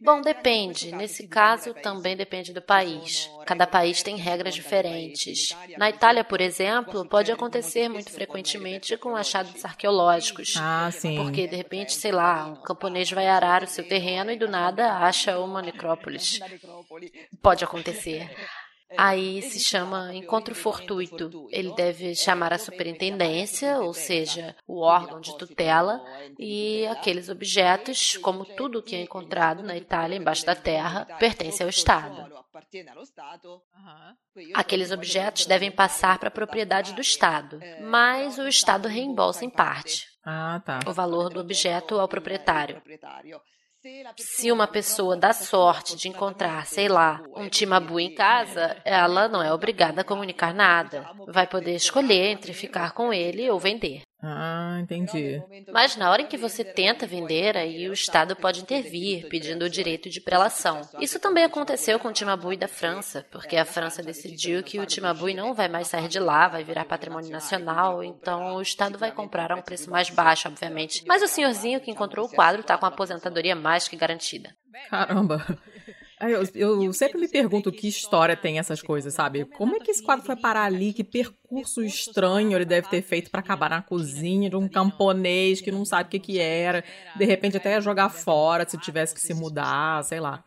Bom, 0.02 0.22
depende. 0.22 0.92
Nesse 0.92 1.28
caso, 1.28 1.74
também 1.76 2.16
depende 2.18 2.54
do 2.54 2.62
país. 2.62 3.30
Cada 3.46 3.68
país 3.68 4.02
tem 4.02 4.18
regras 4.18 4.56
diferentes. 4.56 5.56
Na 5.78 5.90
Itália, 5.90 6.24
por 6.24 6.42
exemplo, 6.42 7.08
pode 7.08 7.32
acontecer 7.32 7.88
muito 7.88 8.12
frequentemente 8.12 8.98
com 8.98 9.16
achados 9.16 9.64
arqueológicos. 9.64 10.56
Ah, 10.58 10.90
sim. 10.92 11.16
Porque, 11.16 11.48
de 11.48 11.56
repente, 11.56 11.94
sei 11.94 12.12
lá, 12.12 12.48
um 12.48 12.56
camponês 12.56 13.12
vai 13.12 13.28
arar 13.28 13.64
o 13.64 13.68
seu 13.68 13.88
terreno 13.88 14.32
e 14.32 14.38
do 14.38 14.48
nada 14.48 14.98
acha 14.98 15.40
uma 15.40 15.62
necrópolis. 15.62 16.40
Pode 17.42 17.64
acontecer. 17.64 18.30
Aí 18.98 19.42
se 19.42 19.60
chama 19.60 20.14
encontro 20.14 20.54
fortuito. 20.54 21.48
Ele 21.52 21.74
deve 21.74 22.16
chamar 22.16 22.54
a 22.54 22.58
superintendência, 22.58 23.80
ou 23.80 23.94
seja, 23.94 24.56
o 24.68 24.80
órgão 24.82 25.20
de 25.20 25.38
tutela, 25.38 26.02
e 26.38 26.86
aqueles 26.88 27.30
objetos, 27.30 28.18
como 28.18 28.46
tudo 28.46 28.82
que 28.84 28.96
é 28.96 29.02
encontrado 29.02 29.64
na 29.64 29.78
Itália 29.78 30.18
embaixo 30.18 30.46
da 30.46 30.56
terra, 30.56 31.06
pertence 31.20 31.64
ao 31.64 31.70
Estado. 31.70 32.30
Aqueles 34.54 34.92
objetos 34.92 35.46
devem 35.46 35.72
passar 35.72 36.20
para 36.20 36.28
a 36.28 36.32
propriedade 36.32 36.94
do 36.94 37.02
Estado, 37.02 37.60
mas 37.82 38.38
o 38.38 38.48
Estado 38.48 38.88
reembolsa 38.88 39.46
em 39.46 39.50
parte 39.50 40.08
Ah, 40.24 40.62
tá. 40.66 40.80
o 40.88 40.94
valor 40.94 41.30
do 41.30 41.40
objeto 41.40 42.00
ao 42.00 42.08
proprietário. 42.08 42.82
Se 44.18 44.52
uma 44.52 44.68
pessoa 44.68 45.18
dá 45.18 45.34
sorte 45.34 45.96
de 45.96 46.08
encontrar, 46.08 46.68
sei 46.68 46.88
lá, 46.88 47.20
um 47.36 47.50
timabu 47.50 48.00
em 48.00 48.14
casa, 48.14 48.80
ela 48.86 49.28
não 49.28 49.42
é 49.42 49.52
obrigada 49.52 50.02
a 50.02 50.04
comunicar 50.04 50.54
nada. 50.54 51.10
Vai 51.28 51.48
poder 51.48 51.76
escolher 51.76 52.28
entre 52.28 52.54
ficar 52.54 52.92
com 52.92 53.12
ele 53.12 53.50
ou 53.50 53.60
vender. 53.60 54.04
Ah, 54.24 54.78
entendi. 54.80 55.42
Mas 55.74 55.96
na 55.96 56.12
hora 56.12 56.22
em 56.22 56.28
que 56.28 56.38
você 56.38 56.64
tenta 56.64 57.08
vender, 57.08 57.58
aí 57.58 57.90
o 57.90 57.94
Estado 57.94 58.36
pode 58.36 58.62
intervir, 58.62 59.28
pedindo 59.28 59.66
o 59.66 59.70
direito 59.70 60.10
de 60.10 60.22
prelação. 60.22 60.82
Isso 61.00 61.20
também 61.20 61.44
aconteceu 61.44 61.98
com 61.98 62.10
o 62.10 62.14
Timabui 62.14 62.56
da 62.56 62.68
França, 62.68 63.26
porque 63.32 63.58
a 63.58 63.66
França 63.66 64.04
decidiu 64.04 64.62
que 64.62 64.80
o 64.80 64.86
Timabui 64.86 65.34
não 65.34 65.56
vai 65.56 65.68
mais 65.68 65.88
sair 65.88 66.08
de 66.08 66.20
lá, 66.20 66.48
vai 66.48 66.64
virar 66.64 66.86
patrimônio 66.86 67.32
nacional, 67.32 68.04
então 68.04 68.58
o 68.58 68.62
Estado 68.62 68.98
vai 69.00 69.12
comprar 69.12 69.52
a 69.52 69.56
um 69.56 69.62
preço 69.62 69.90
mais 69.90 70.10
baixo, 70.12 70.48
obviamente. 70.48 71.04
Mas 71.08 71.24
o 71.24 71.28
senhorzinho 71.28 71.82
que 71.82 71.90
encontrou 71.90 72.28
o 72.28 72.30
quadro 72.30 72.62
está 72.62 72.78
com 72.78 72.86
a 72.86 72.90
aposentadoria 72.90 73.56
mais 73.56 73.88
que 73.88 73.96
garantida. 73.96 74.56
Caramba. 74.90 75.44
Eu, 76.24 76.44
eu 76.54 76.94
sempre 76.94 77.20
me 77.20 77.28
pergunto 77.28 77.72
que 77.72 77.88
história 77.88 78.38
tem 78.38 78.60
essas 78.60 78.80
coisas, 78.80 79.12
sabe? 79.12 79.44
Como 79.44 79.76
é 79.76 79.80
que 79.80 79.90
esse 79.90 80.04
quadro 80.04 80.24
foi 80.24 80.36
parar 80.36 80.66
ali? 80.66 80.94
Que 80.94 81.04
percurso 81.04 81.41
estranho 81.86 82.56
ele 82.56 82.66
deve 82.66 82.88
ter 82.88 83.02
feito 83.02 83.30
para 83.30 83.40
acabar 83.40 83.70
na 83.70 83.82
cozinha 83.82 84.50
de 84.50 84.56
um 84.56 84.68
camponês 84.68 85.60
que 85.62 85.72
não 85.72 85.84
sabe 85.84 86.08
o 86.08 86.12
que 86.12 86.20
que 86.20 86.40
era. 86.40 86.84
De 87.16 87.26
repente 87.26 87.58
até 87.58 87.72
ia 87.72 87.82
jogar 87.82 88.10
fora 88.10 88.68
se 88.68 88.78
tivesse 88.78 89.14
que 89.14 89.22
se 89.22 89.34
mudar, 89.34 90.04
sei 90.04 90.20
lá. 90.20 90.44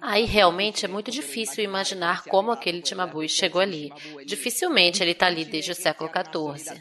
Aí 0.00 0.24
realmente 0.24 0.84
é 0.84 0.88
muito 0.88 1.10
difícil 1.10 1.64
imaginar 1.64 2.24
como 2.24 2.50
aquele 2.50 2.82
Timabui 2.82 3.28
chegou 3.28 3.60
ali. 3.60 3.92
Dificilmente 4.26 5.02
ele 5.02 5.12
está 5.12 5.26
ali 5.26 5.44
desde 5.44 5.72
o 5.72 5.74
século 5.74 6.10
XIV. 6.10 6.80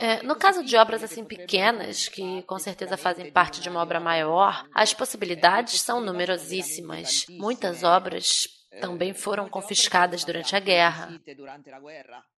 É, 0.00 0.22
no 0.22 0.34
caso 0.34 0.64
de 0.64 0.76
obras 0.76 1.04
assim 1.04 1.22
pequenas, 1.22 2.08
que 2.08 2.42
com 2.44 2.58
certeza 2.58 2.96
fazem 2.96 3.30
parte 3.30 3.60
de 3.60 3.68
uma 3.68 3.82
obra 3.82 4.00
maior, 4.00 4.66
as 4.74 4.94
possibilidades 4.94 5.82
são 5.82 6.00
numerosíssimas. 6.00 7.26
Muitas 7.28 7.82
obras 7.82 8.48
também 8.80 9.12
foram 9.12 9.48
confiscadas 9.48 10.24
durante 10.24 10.54
a 10.54 10.60
guerra. 10.60 11.20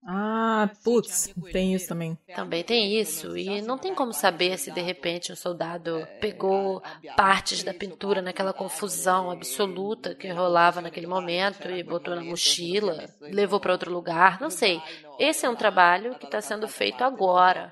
Ah, 0.05 0.69
putz, 0.83 1.33
tem 1.51 1.73
isso 1.73 1.87
também. 1.87 2.17
Também 2.35 2.63
tem 2.63 2.99
isso, 2.99 3.37
e 3.37 3.61
não 3.61 3.77
tem 3.77 3.93
como 3.93 4.13
saber 4.13 4.57
se 4.57 4.71
de 4.71 4.81
repente 4.81 5.31
um 5.31 5.35
soldado 5.35 6.07
pegou 6.21 6.81
partes 7.15 7.63
da 7.63 7.73
pintura 7.73 8.21
naquela 8.21 8.53
confusão 8.53 9.29
absoluta 9.31 10.15
que 10.15 10.29
rolava 10.29 10.81
naquele 10.81 11.07
momento 11.07 11.69
e 11.69 11.83
botou 11.83 12.15
na 12.15 12.23
mochila, 12.23 13.05
levou 13.21 13.59
para 13.59 13.73
outro 13.73 13.91
lugar, 13.91 14.39
não 14.39 14.49
sei. 14.49 14.81
Esse 15.19 15.45
é 15.45 15.49
um 15.49 15.55
trabalho 15.55 16.15
que 16.15 16.25
está 16.25 16.39
sendo 16.41 16.67
feito 16.67 17.03
agora, 17.03 17.71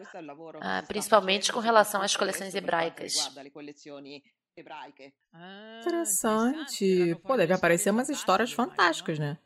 ah, 0.62 0.84
principalmente 0.88 1.54
com 1.54 1.60
relação 1.60 2.02
às 2.02 2.16
coleções 2.16 2.56
hebraicas. 2.56 3.32
Interessante. 5.82 7.16
Pô, 7.26 7.38
deve 7.38 7.54
aparecer 7.54 7.92
umas 7.92 8.10
histórias 8.10 8.52
fantásticas, 8.52 9.20
né? 9.20 9.38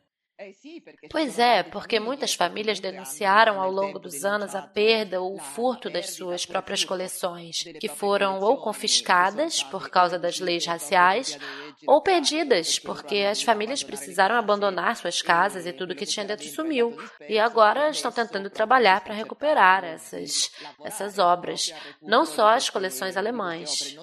Pois 1.10 1.38
é, 1.38 1.62
porque 1.62 2.00
muitas 2.00 2.34
famílias 2.34 2.80
denunciaram 2.80 3.60
ao 3.60 3.70
longo 3.70 3.98
dos 3.98 4.24
anos 4.24 4.54
a 4.54 4.62
perda 4.62 5.20
ou 5.20 5.34
o 5.34 5.38
furto 5.38 5.90
das 5.90 6.14
suas 6.14 6.46
próprias 6.46 6.82
coleções, 6.82 7.62
que 7.78 7.88
foram 7.88 8.40
ou 8.40 8.56
confiscadas 8.56 9.62
por 9.62 9.90
causa 9.90 10.18
das 10.18 10.40
leis 10.40 10.64
raciais, 10.64 11.38
ou 11.86 12.00
perdidas, 12.00 12.78
porque 12.78 13.18
as 13.18 13.42
famílias 13.42 13.82
precisaram 13.82 14.34
abandonar 14.34 14.96
suas 14.96 15.20
casas 15.20 15.66
e 15.66 15.72
tudo 15.72 15.94
que 15.94 16.06
tinha 16.06 16.24
dentro 16.24 16.48
sumiu. 16.48 16.96
E 17.28 17.38
agora 17.38 17.90
estão 17.90 18.10
tentando 18.10 18.48
trabalhar 18.48 19.02
para 19.02 19.14
recuperar 19.14 19.84
essas, 19.84 20.50
essas 20.82 21.18
obras, 21.18 21.72
não 22.00 22.24
só 22.24 22.54
as 22.54 22.70
coleções 22.70 23.16
alemãs. 23.16 23.94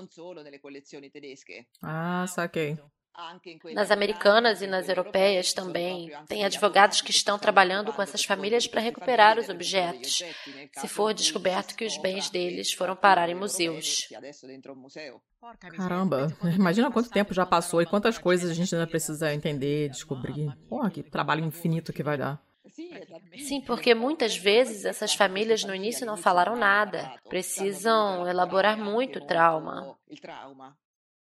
Ah, 1.82 2.26
saquei. 2.28 2.78
Nas 3.74 3.90
americanas 3.90 4.62
e 4.62 4.68
nas 4.68 4.88
europeias 4.88 5.52
também, 5.52 6.12
tem 6.28 6.46
advogados 6.46 7.02
que 7.02 7.10
estão 7.10 7.40
trabalhando 7.40 7.92
com 7.92 8.02
essas 8.02 8.24
famílias 8.24 8.68
para 8.68 8.80
recuperar 8.80 9.40
os 9.40 9.50
objetos, 9.50 10.22
se 10.74 10.88
for 10.88 11.14
descoberto 11.14 11.76
que 11.76 11.86
os 11.86 11.98
bens 11.98 12.30
deles 12.30 12.72
foram 12.72 12.96
parar 12.96 13.28
em 13.28 13.34
museus. 13.34 14.08
Caramba, 15.76 16.28
imagina 16.56 16.92
quanto 16.92 17.10
tempo 17.10 17.34
já 17.34 17.46
passou 17.46 17.82
e 17.82 17.88
quantas 17.88 18.20
coisas 18.20 18.52
a 18.52 18.54
gente 18.54 18.74
ainda 18.76 18.88
precisa 18.88 19.34
entender, 19.34 19.90
descobrir. 19.90 20.56
Porra, 20.70 20.92
que 20.92 21.02
trabalho 21.02 21.44
infinito 21.44 21.92
que 21.92 22.04
vai 22.04 22.18
dar. 22.18 22.40
Sim, 23.38 23.62
porque 23.62 23.96
muitas 23.96 24.38
vezes 24.38 24.86
essas 24.86 25.16
famílias 25.16 25.64
no 25.64 25.74
início 25.74 26.06
não 26.06 26.18
falaram 26.18 26.56
nada. 26.56 27.12
Precisam 27.28 28.28
elaborar 28.28 28.78
muito 28.78 29.18
o 29.20 29.26
trauma. 29.26 29.98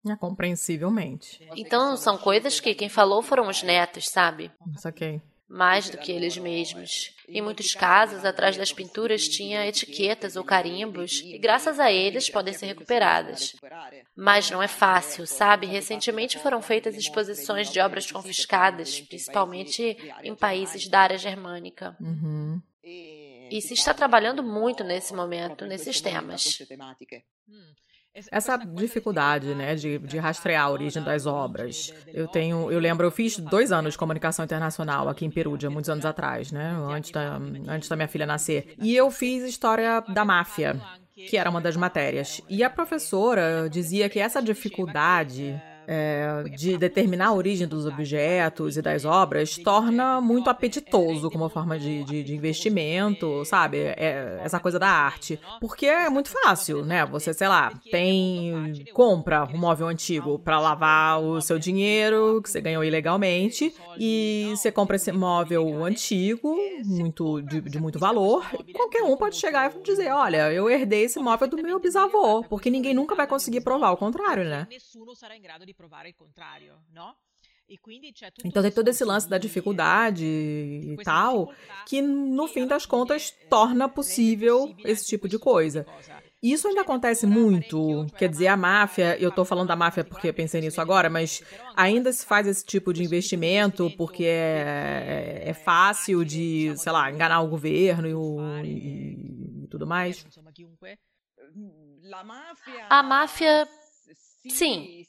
É, 0.06 0.16
compreensivelmente. 0.16 1.40
Então, 1.56 1.96
são 1.96 2.18
coisas 2.18 2.60
que 2.60 2.74
quem 2.74 2.88
falou 2.88 3.22
foram 3.22 3.48
os 3.48 3.62
netos, 3.62 4.08
sabe? 4.08 4.50
Saquei. 4.76 5.22
Mais 5.48 5.88
do 5.88 5.98
que 5.98 6.10
eles 6.10 6.36
mesmos. 6.36 7.14
Em 7.28 7.40
muitos 7.40 7.74
casos, 7.74 8.24
atrás 8.24 8.56
das 8.56 8.72
pinturas 8.72 9.28
tinha 9.28 9.66
etiquetas 9.66 10.36
ou 10.36 10.44
carimbos, 10.44 11.22
e 11.24 11.38
graças 11.38 11.78
a 11.78 11.92
eles 11.92 12.28
podem 12.28 12.52
ser 12.52 12.66
recuperadas. 12.66 13.54
Mas 14.16 14.50
não 14.50 14.62
é 14.62 14.68
fácil, 14.68 15.26
sabe? 15.26 15.66
Recentemente 15.66 16.38
foram 16.38 16.60
feitas 16.60 16.96
exposições 16.96 17.70
de 17.70 17.78
obras 17.80 18.10
confiscadas, 18.10 19.00
principalmente 19.00 19.96
em 20.22 20.34
países 20.34 20.88
da 20.88 21.00
área 21.00 21.18
germânica. 21.18 21.96
Uhum. 22.00 22.60
E 22.82 23.60
se 23.62 23.74
está 23.74 23.94
trabalhando 23.94 24.42
muito 24.42 24.82
nesse 24.82 25.14
momento, 25.14 25.66
nesses 25.66 26.00
temas. 26.00 26.58
Essa 28.31 28.57
dificuldade, 28.57 29.55
né, 29.57 29.74
de, 29.74 29.98
de 29.98 30.18
rastrear 30.18 30.64
a 30.66 30.70
origem 30.70 31.03
das 31.03 31.27
obras. 31.27 31.92
Eu 32.07 32.29
tenho, 32.29 32.70
eu 32.70 32.79
lembro, 32.79 33.05
eu 33.05 33.11
fiz 33.11 33.38
dois 33.38 33.72
anos 33.72 33.94
de 33.94 33.98
comunicação 33.98 34.44
internacional 34.44 35.09
aqui 35.09 35.24
em 35.24 35.31
Perúdia, 35.31 35.68
muitos 35.68 35.90
anos 35.90 36.05
atrás, 36.05 36.53
né, 36.53 36.77
antes 36.88 37.11
da, 37.11 37.40
antes 37.68 37.88
da 37.88 37.96
minha 37.96 38.07
filha 38.07 38.24
nascer. 38.24 38.77
E 38.81 38.94
eu 38.94 39.11
fiz 39.11 39.42
história 39.42 40.00
da 40.00 40.24
máfia, 40.24 40.81
que 41.12 41.37
era 41.37 41.50
uma 41.50 41.61
das 41.61 41.77
matérias. 41.77 42.40
E 42.48 42.62
a 42.62 42.70
professora 42.70 43.68
dizia 43.68 44.09
que 44.09 44.20
essa 44.20 44.40
dificuldade 44.40 45.61
é, 45.87 46.44
de 46.57 46.77
determinar 46.77 47.29
a 47.29 47.33
origem 47.35 47.66
dos 47.66 47.87
objetos 47.87 48.77
e 48.77 48.83
das 48.83 49.05
obras 49.05 49.57
torna 49.59 50.20
muito 50.20 50.51
apetitoso 50.51 51.31
como 51.31 51.49
forma 51.49 51.79
de, 51.79 52.05
de, 52.05 52.23
de 52.23 52.35
investimento, 52.35 53.44
sabe? 53.44 53.79
É, 53.79 54.40
essa 54.42 54.59
coisa 54.61 54.79
da 54.79 54.88
arte. 54.88 55.38
Porque 55.61 55.87
é 55.87 56.09
muito 56.09 56.29
fácil, 56.29 56.85
né? 56.85 57.05
Você, 57.07 57.33
sei 57.33 57.49
lá, 57.49 57.73
tem. 57.90 58.85
compra 58.92 59.44
um 59.44 59.59
móvel 59.59 59.87
antigo 59.88 60.38
para 60.38 60.61
lavar 60.61 61.20
o 61.20 61.40
seu 61.40 61.59
dinheiro 61.59 62.40
que 62.42 62.51
você 62.51 62.61
ganhou 62.61 62.85
ilegalmente 62.85 63.75
e 63.99 64.53
você 64.57 64.70
compra 64.70 64.97
esse 64.97 65.12
móvel 65.12 65.85
antigo, 65.85 66.57
muito 66.85 67.40
de, 67.42 67.61
de 67.61 67.79
muito 67.79 67.99
valor. 67.99 68.44
qualquer 68.75 69.03
um 69.03 69.16
pode 69.16 69.37
chegar 69.37 69.73
e 69.75 69.83
dizer: 69.83 70.11
olha, 70.12 70.53
eu 70.53 70.68
herdei 70.68 71.05
esse 71.05 71.18
móvel 71.18 71.49
do 71.49 71.62
meu 71.62 71.79
bisavô, 71.79 72.42
porque 72.44 72.70
ninguém 72.70 72.94
nunca 72.94 73.14
vai 73.14 73.27
conseguir 73.27 73.61
provar 73.61 73.92
o 73.92 73.97
contrário, 73.97 74.44
né? 74.44 74.66
Então 78.44 78.62
tem 78.62 78.70
todo 78.70 78.88
esse 78.88 79.04
lance 79.04 79.28
da 79.28 79.38
dificuldade 79.38 80.24
e 80.24 80.96
tal, 81.02 81.50
que 81.87 82.02
no 82.02 82.46
fim 82.46 82.66
das 82.66 82.84
contas 82.84 83.30
torna 83.48 83.88
possível 83.88 84.74
esse 84.84 85.06
tipo 85.06 85.28
de 85.28 85.38
coisa. 85.38 85.87
Isso 86.42 86.68
ainda 86.68 86.82
acontece 86.82 87.26
muito, 87.26 88.06
quer 88.18 88.28
dizer, 88.28 88.48
a 88.48 88.56
máfia, 88.56 89.18
eu 89.18 89.30
estou 89.30 89.46
falando 89.46 89.68
da 89.68 89.76
máfia 89.76 90.04
porque 90.04 90.28
eu 90.28 90.34
pensei 90.34 90.60
nisso 90.60 90.78
agora, 90.78 91.08
mas 91.08 91.42
ainda 91.74 92.12
se 92.12 92.26
faz 92.26 92.46
esse 92.46 92.62
tipo 92.62 92.92
de 92.92 93.02
investimento 93.02 93.90
porque 93.96 94.24
é, 94.24 95.44
é 95.46 95.54
fácil 95.54 96.22
de, 96.22 96.74
sei 96.76 96.92
lá, 96.92 97.10
enganar 97.10 97.40
o 97.40 97.48
governo 97.48 98.62
e, 98.62 99.64
e 99.64 99.68
tudo 99.68 99.87
mais. 99.87 100.26
A 102.90 103.02
máfia 103.02 103.66
Sim. 104.48 105.04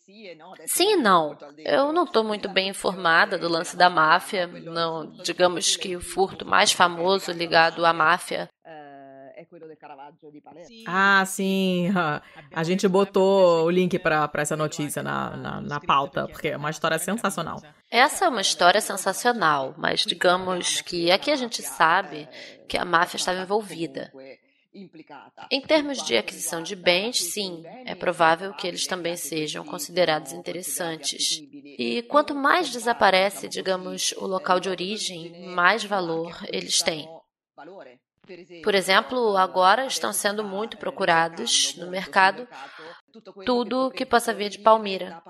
Sim 0.67 0.93
e 0.93 0.95
não. 0.95 1.37
Eu 1.57 1.91
não 1.91 2.03
estou 2.03 2.23
muito 2.23 2.47
bem 2.47 2.69
informada 2.69 3.37
do 3.37 3.49
lance 3.49 3.75
da 3.75 3.89
máfia. 3.89 4.47
Não, 4.47 5.11
digamos 5.23 5.75
que 5.75 5.95
o 5.95 6.01
furto 6.01 6.45
mais 6.45 6.71
famoso 6.71 7.31
ligado 7.31 7.85
à 7.85 7.91
máfia. 7.91 8.49
Ah, 10.87 11.23
sim. 11.25 11.89
A 12.53 12.63
gente 12.63 12.87
botou 12.87 13.65
o 13.65 13.69
link 13.69 13.99
para 13.99 14.29
essa 14.35 14.55
notícia 14.55 15.03
na, 15.03 15.35
na, 15.35 15.61
na 15.61 15.79
pauta, 15.79 16.27
porque 16.27 16.49
é 16.49 16.57
uma 16.57 16.69
história 16.69 16.97
sensacional. 16.97 17.61
Essa 17.91 18.25
é 18.25 18.29
uma 18.29 18.41
história 18.41 18.81
sensacional, 18.81 19.73
mas 19.77 20.01
digamos 20.01 20.81
que 20.81 21.11
aqui 21.11 21.31
a 21.31 21.35
gente 21.35 21.61
sabe 21.61 22.27
que 22.67 22.77
a 22.77 22.85
máfia 22.85 23.17
estava 23.17 23.41
envolvida. 23.41 24.11
Em 25.49 25.61
termos 25.61 26.03
de 26.03 26.17
aquisição 26.17 26.61
de 26.61 26.75
bens, 26.75 27.17
sim, 27.31 27.63
é 27.85 27.95
provável 27.95 28.53
que 28.53 28.67
eles 28.67 28.85
também 28.85 29.15
sejam 29.15 29.63
considerados 29.63 30.33
interessantes. 30.33 31.41
E 31.77 32.01
quanto 32.03 32.35
mais 32.35 32.69
desaparece, 32.69 33.47
digamos, 33.47 34.11
o 34.17 34.27
local 34.27 34.59
de 34.59 34.69
origem, 34.69 35.47
mais 35.47 35.83
valor 35.83 36.37
eles 36.49 36.81
têm. 36.81 37.07
Por 38.63 38.73
exemplo, 38.73 39.37
agora 39.37 39.85
estão 39.85 40.11
sendo 40.11 40.43
muito 40.43 40.77
procurados 40.77 41.75
no 41.77 41.89
mercado 41.89 42.47
tudo 43.45 43.91
que 43.91 44.05
possa 44.05 44.33
vir 44.33 44.49
de 44.49 44.59
Palmira. 44.59 45.21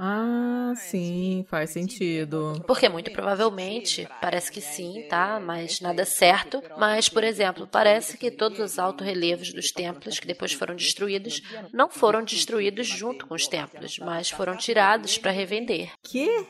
Ah, 0.00 0.74
sim, 0.76 1.44
faz 1.48 1.70
sentido. 1.70 2.62
Porque 2.68 2.88
muito 2.88 3.10
provavelmente, 3.10 4.08
parece 4.20 4.52
que 4.52 4.60
sim, 4.60 5.04
tá? 5.08 5.40
Mas 5.40 5.80
nada 5.80 6.04
certo. 6.04 6.62
Mas, 6.78 7.08
por 7.08 7.24
exemplo, 7.24 7.66
parece 7.66 8.16
que 8.16 8.30
todos 8.30 8.60
os 8.60 8.78
alto-relevos 8.78 9.52
dos 9.52 9.72
templos 9.72 10.20
que 10.20 10.26
depois 10.26 10.52
foram 10.52 10.76
destruídos 10.76 11.42
não 11.72 11.90
foram 11.90 12.22
destruídos 12.22 12.86
junto 12.86 13.26
com 13.26 13.34
os 13.34 13.48
templos, 13.48 13.98
mas 13.98 14.30
foram 14.30 14.56
tirados 14.56 15.18
para 15.18 15.32
revender. 15.32 15.90
Que? 16.00 16.46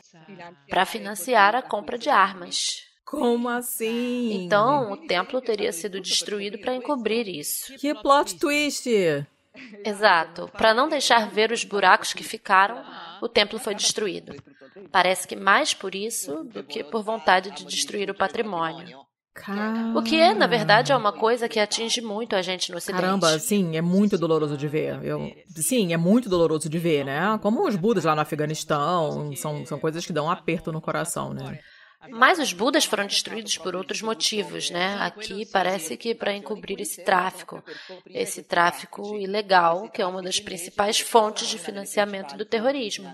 Para 0.69 0.85
financiar 0.85 1.55
a 1.55 1.63
compra 1.63 1.97
de 1.97 2.09
armas. 2.09 2.83
Como 3.03 3.49
assim? 3.49 4.43
Então, 4.43 4.91
o 4.91 4.97
templo 4.97 5.41
teria 5.41 5.71
sido 5.71 5.99
destruído 5.99 6.59
para 6.59 6.75
encobrir 6.75 7.27
isso. 7.27 7.73
Que 7.77 7.95
plot 7.95 8.37
twist! 8.37 8.87
Exato. 9.85 10.49
Para 10.57 10.73
não 10.73 10.89
deixar 10.89 11.29
ver 11.29 11.51
os 11.51 11.63
buracos 11.63 12.13
que 12.13 12.23
ficaram, 12.23 12.83
o 13.21 13.27
templo 13.27 13.59
foi 13.59 13.75
destruído. 13.75 14.35
Parece 14.91 15.27
que 15.27 15.35
mais 15.35 15.73
por 15.73 15.93
isso 15.95 16.43
do 16.45 16.63
que 16.63 16.83
por 16.83 17.03
vontade 17.03 17.51
de 17.51 17.65
destruir 17.65 18.09
o 18.09 18.15
patrimônio. 18.15 18.99
Caramba. 19.33 19.99
O 19.99 20.03
que, 20.03 20.33
na 20.33 20.47
verdade, 20.47 20.91
é 20.91 20.95
uma 20.95 21.13
coisa 21.13 21.47
que 21.47 21.59
atinge 21.59 22.01
muito 22.01 22.35
a 22.35 22.41
gente 22.41 22.71
no 22.71 22.77
Ocidente. 22.77 23.01
Caramba, 23.01 23.39
sim, 23.39 23.77
é 23.77 23.81
muito 23.81 24.17
doloroso 24.17 24.57
de 24.57 24.67
ver. 24.67 25.01
Eu, 25.03 25.31
sim, 25.55 25.93
é 25.93 25.97
muito 25.97 26.27
doloroso 26.27 26.67
de 26.67 26.77
ver, 26.77 27.05
né? 27.05 27.39
Como 27.41 27.65
os 27.65 27.75
Budas 27.75 28.03
lá 28.03 28.15
no 28.15 28.21
Afeganistão, 28.21 29.33
são, 29.35 29.65
são 29.65 29.79
coisas 29.79 30.05
que 30.05 30.11
dão 30.11 30.25
um 30.25 30.31
aperto 30.31 30.71
no 30.71 30.81
coração, 30.81 31.33
né? 31.33 31.59
Mas 32.07 32.39
os 32.39 32.53
Budas 32.53 32.85
foram 32.85 33.05
destruídos 33.05 33.57
por 33.57 33.75
outros 33.75 34.01
motivos, 34.01 34.69
né? 34.69 34.95
Aqui 35.01 35.45
parece 35.45 35.97
que 35.97 36.15
para 36.15 36.33
encobrir 36.33 36.79
esse 36.79 37.03
tráfico, 37.03 37.61
esse 38.07 38.43
tráfico 38.43 39.17
ilegal, 39.17 39.89
que 39.89 40.01
é 40.01 40.05
uma 40.05 40.21
das 40.21 40.39
principais 40.39 40.99
fontes 40.99 41.47
de 41.47 41.57
financiamento 41.57 42.37
do 42.37 42.45
terrorismo. 42.45 43.13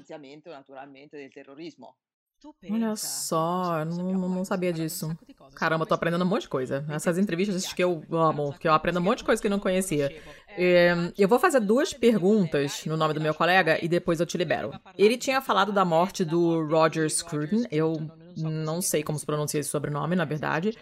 Olha 2.70 2.96
só, 2.96 3.84
não, 3.86 4.30
não 4.30 4.46
sabia 4.46 4.72
disso. 4.72 5.18
Caramba, 5.56 5.86
tô 5.86 5.96
aprendendo 5.96 6.24
um 6.24 6.28
monte 6.28 6.42
de 6.42 6.50
coisa. 6.50 6.86
Essas 6.90 7.18
entrevistas 7.18 7.74
que 7.74 7.84
eu 7.84 8.04
amo, 8.12 8.54
que 8.60 8.68
eu 8.68 8.74
aprendo 8.74 9.00
um 9.00 9.04
monte 9.04 9.20
de 9.20 9.24
coisa 9.24 9.42
que 9.42 9.50
não 9.50 9.58
conhecia. 9.58 10.16
É, 10.50 10.94
eu 11.18 11.28
vou 11.28 11.40
fazer 11.40 11.60
duas 11.60 11.92
perguntas 11.92 12.86
no 12.86 12.96
nome 12.96 13.16
do 13.16 13.22
meu 13.22 13.34
colega 13.34 13.84
e 13.84 13.88
depois 13.88 14.20
eu 14.20 14.26
te 14.28 14.38
libero. 14.38 14.72
Ele 14.96 15.18
tinha 15.18 15.42
falado 15.42 15.72
da 15.72 15.84
morte 15.84 16.24
do 16.24 16.64
Roger 16.68 17.10
Scruton. 17.10 17.64
Eu 17.72 18.12
não 18.38 18.82
sei 18.82 19.04
como 19.04 19.18
se 19.18 19.26
pronuncia 19.26 19.60
esse 19.60 19.70
sobrenome, 19.70 20.16
na 20.16 20.26
verdade. 20.26 20.78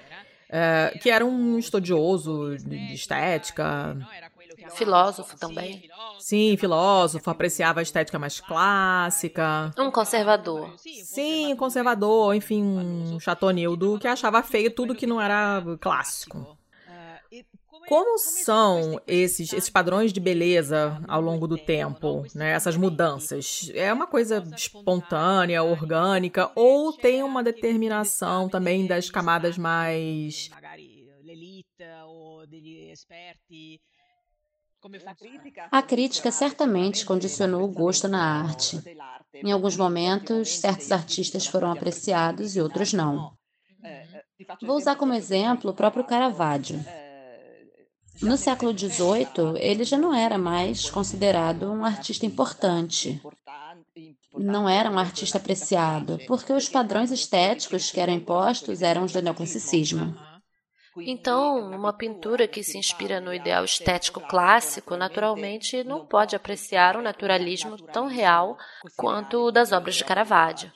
é, 0.49 0.97
que 1.01 1.09
era 1.09 1.25
um 1.25 1.57
estudioso 1.57 2.55
de 2.57 2.93
estética. 2.93 3.97
Filósofo 4.75 5.37
também. 5.37 5.89
Sim, 6.19 6.55
filósofo, 6.57 7.29
apreciava 7.29 7.79
a 7.79 7.83
estética 7.83 8.17
mais 8.19 8.39
clássica. 8.39 9.73
Um 9.77 9.91
conservador. 9.91 10.73
Sim, 10.77 11.55
conservador, 11.55 12.35
enfim, 12.35 12.63
um 12.63 13.19
chatonildo 13.19 13.97
que 13.99 14.07
achava 14.07 14.41
feio 14.43 14.71
tudo 14.71 14.95
que 14.95 15.07
não 15.07 15.19
era 15.19 15.61
clássico. 15.81 16.57
Como 17.87 18.17
são 18.17 18.99
esses, 19.07 19.51
esses 19.51 19.69
padrões 19.69 20.13
de 20.13 20.19
beleza 20.19 21.01
ao 21.07 21.21
longo 21.21 21.47
do 21.47 21.57
tempo, 21.57 22.25
né? 22.33 22.51
essas 22.51 22.75
mudanças? 22.77 23.69
É 23.73 23.91
uma 23.91 24.07
coisa 24.07 24.43
espontânea, 24.55 25.63
orgânica, 25.63 26.51
ou 26.55 26.93
tem 26.93 27.23
uma 27.23 27.43
determinação 27.43 28.49
também 28.49 28.87
das 28.87 29.09
camadas 29.09 29.57
mais. 29.57 30.49
A 35.71 35.81
crítica 35.81 36.31
certamente 36.31 37.05
condicionou 37.05 37.63
o 37.63 37.71
gosto 37.71 38.07
na 38.07 38.43
arte. 38.43 38.79
Em 39.33 39.51
alguns 39.51 39.77
momentos, 39.77 40.57
certos 40.57 40.91
artistas 40.91 41.47
foram 41.47 41.71
apreciados 41.71 42.55
e 42.55 42.61
outros 42.61 42.93
não. 42.93 43.33
Vou 44.61 44.77
usar 44.77 44.95
como 44.95 45.13
exemplo 45.13 45.71
o 45.71 45.73
próprio 45.73 46.03
Caravaggio. 46.03 46.83
No 48.21 48.37
século 48.37 48.77
XVIII, 48.77 49.57
ele 49.57 49.83
já 49.83 49.97
não 49.97 50.13
era 50.13 50.37
mais 50.37 50.89
considerado 50.89 51.71
um 51.71 51.83
artista 51.83 52.25
importante. 52.25 53.21
Não 54.33 54.67
era 54.67 54.89
um 54.89 54.97
artista 54.97 55.37
apreciado, 55.37 56.19
porque 56.27 56.53
os 56.53 56.69
padrões 56.69 57.11
estéticos 57.11 57.91
que 57.91 57.99
eram 57.99 58.13
impostos 58.13 58.81
eram 58.81 59.03
os 59.03 59.11
do 59.11 59.21
neoclassicismo. 59.21 60.15
Então, 60.97 61.71
uma 61.71 61.91
pintura 61.91 62.47
que 62.47 62.63
se 62.63 62.77
inspira 62.77 63.19
no 63.19 63.33
ideal 63.33 63.65
estético 63.65 64.21
clássico, 64.21 64.95
naturalmente 64.95 65.83
não 65.83 66.05
pode 66.05 66.35
apreciar 66.35 66.95
um 66.95 67.01
naturalismo 67.01 67.77
tão 67.77 68.05
real 68.05 68.57
quanto 68.95 69.39
o 69.39 69.51
das 69.51 69.71
obras 69.71 69.95
de 69.95 70.03
Caravaggio. 70.03 70.71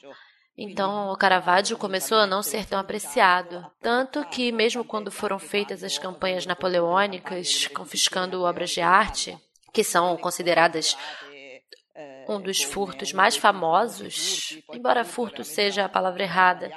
Então, 0.58 1.12
o 1.12 1.16
Caravaggio 1.16 1.78
começou 1.78 2.18
a 2.18 2.26
não 2.26 2.42
ser 2.42 2.66
tão 2.66 2.80
apreciado, 2.80 3.70
tanto 3.80 4.26
que, 4.26 4.52
mesmo 4.52 4.84
quando 4.84 5.12
foram 5.12 5.38
feitas 5.38 5.84
as 5.84 6.00
campanhas 6.00 6.48
napoleônicas 6.48 7.68
confiscando 7.68 8.42
obras 8.42 8.72
de 8.72 8.82
arte, 8.82 9.38
que 9.72 9.84
são 9.84 10.18
consideradas 10.18 10.98
um 12.28 12.42
dos 12.42 12.62
furtos 12.62 13.14
mais 13.14 13.38
famosos, 13.38 14.60
embora 14.74 15.06
furto 15.06 15.44
seja 15.44 15.86
a 15.86 15.90
palavra 15.90 16.24
errada, 16.24 16.72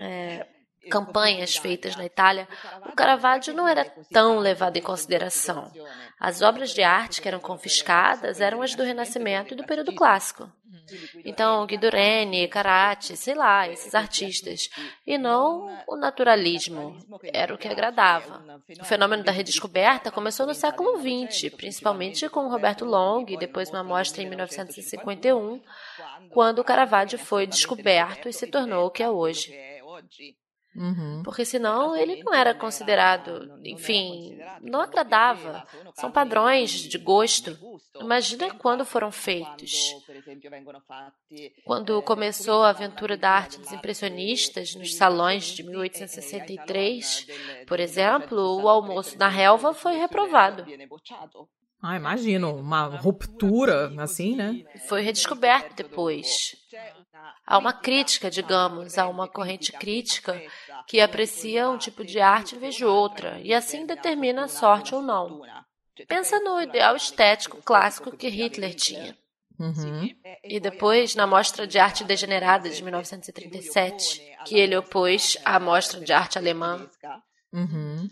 é, 0.00 0.46
campanhas 0.90 1.56
feitas 1.56 1.96
na 1.96 2.04
Itália, 2.04 2.48
o 2.86 2.92
Caravaggio 2.92 3.54
não 3.54 3.68
era 3.68 3.84
tão 4.12 4.38
levado 4.38 4.76
em 4.76 4.82
consideração. 4.82 5.70
As 6.18 6.42
obras 6.42 6.70
de 6.70 6.82
arte 6.82 7.20
que 7.20 7.28
eram 7.28 7.40
confiscadas 7.40 8.40
eram 8.40 8.62
as 8.62 8.74
do 8.74 8.82
Renascimento 8.82 9.54
e 9.54 9.56
do 9.56 9.64
período 9.64 9.94
clássico. 9.94 10.50
Então, 11.24 11.64
Guido 11.66 11.88
Reni, 11.88 12.48
Carati, 12.48 13.16
sei 13.16 13.34
lá, 13.34 13.68
esses 13.68 13.94
artistas. 13.94 14.68
E 15.06 15.16
não 15.16 15.68
o 15.86 15.96
naturalismo. 15.96 16.96
Era 17.32 17.54
o 17.54 17.58
que 17.58 17.68
agradava. 17.68 18.42
O 18.80 18.84
fenômeno 18.84 19.22
da 19.22 19.32
redescoberta 19.32 20.10
começou 20.10 20.46
no 20.46 20.54
século 20.54 20.98
XX, 20.98 21.54
principalmente 21.54 22.28
com 22.28 22.48
Roberto 22.48 22.84
Long 22.84 23.24
e 23.28 23.36
depois 23.36 23.70
uma 23.70 23.84
mostra 23.84 24.22
em 24.22 24.28
1951, 24.28 25.62
quando 26.30 26.58
o 26.58 26.64
Caravaggio 26.64 27.18
foi 27.18 27.46
descoberto 27.46 28.28
e 28.28 28.32
se 28.32 28.46
tornou 28.46 28.86
o 28.86 28.90
que 28.90 29.02
é 29.02 29.10
hoje. 29.10 29.54
Uhum. 30.74 31.22
Porque 31.22 31.44
senão 31.44 31.94
ele 31.94 32.22
não 32.22 32.32
era 32.32 32.54
considerado, 32.54 33.60
enfim, 33.62 34.38
não 34.62 34.80
agradava. 34.80 35.66
São 35.94 36.10
padrões 36.10 36.70
de 36.70 36.96
gosto. 36.96 37.56
Imagina 38.00 38.54
quando 38.54 38.84
foram 38.84 39.12
feitos. 39.12 39.94
Quando 41.64 42.00
começou 42.02 42.62
a 42.62 42.70
aventura 42.70 43.16
da 43.16 43.30
arte 43.30 43.58
dos 43.58 43.72
impressionistas 43.72 44.74
nos 44.74 44.94
salões 44.94 45.44
de 45.44 45.62
1863, 45.62 47.26
por 47.66 47.78
exemplo, 47.78 48.62
o 48.62 48.68
almoço 48.68 49.18
na 49.18 49.28
relva 49.28 49.74
foi 49.74 49.96
reprovado. 49.96 50.64
Ah, 51.84 51.96
imagino, 51.96 52.54
uma 52.54 52.84
ruptura 52.84 53.92
assim, 54.00 54.36
né? 54.36 54.64
Foi 54.88 55.02
redescoberto 55.02 55.74
depois. 55.74 56.54
Há 57.44 57.58
uma 57.58 57.72
crítica, 57.72 58.30
digamos, 58.30 58.96
há 58.96 59.08
uma 59.08 59.26
corrente 59.26 59.72
crítica 59.72 60.40
que 60.86 61.00
aprecia 61.00 61.68
um 61.68 61.78
tipo 61.78 62.04
de 62.04 62.20
arte 62.20 62.56
em 62.56 62.58
vez 62.58 62.74
de 62.74 62.84
outra, 62.84 63.40
e 63.42 63.52
assim 63.54 63.86
determina 63.86 64.44
a 64.44 64.48
sorte 64.48 64.94
ou 64.94 65.02
não. 65.02 65.42
Pensa 66.08 66.38
no 66.40 66.60
ideal 66.60 66.96
estético 66.96 67.62
clássico 67.62 68.16
que 68.16 68.28
Hitler 68.28 68.74
tinha. 68.74 69.16
Uhum. 69.58 70.10
E 70.42 70.58
depois 70.58 71.14
na 71.14 71.26
Mostra 71.26 71.66
de 71.66 71.78
Arte 71.78 72.02
Degenerada 72.02 72.68
de 72.68 72.82
1937, 72.82 74.36
que 74.46 74.58
ele 74.58 74.76
opôs 74.76 75.36
à 75.44 75.60
Mostra 75.60 76.00
de 76.00 76.12
Arte 76.12 76.38
Alemã. 76.38 76.88
Uhum 77.52 78.08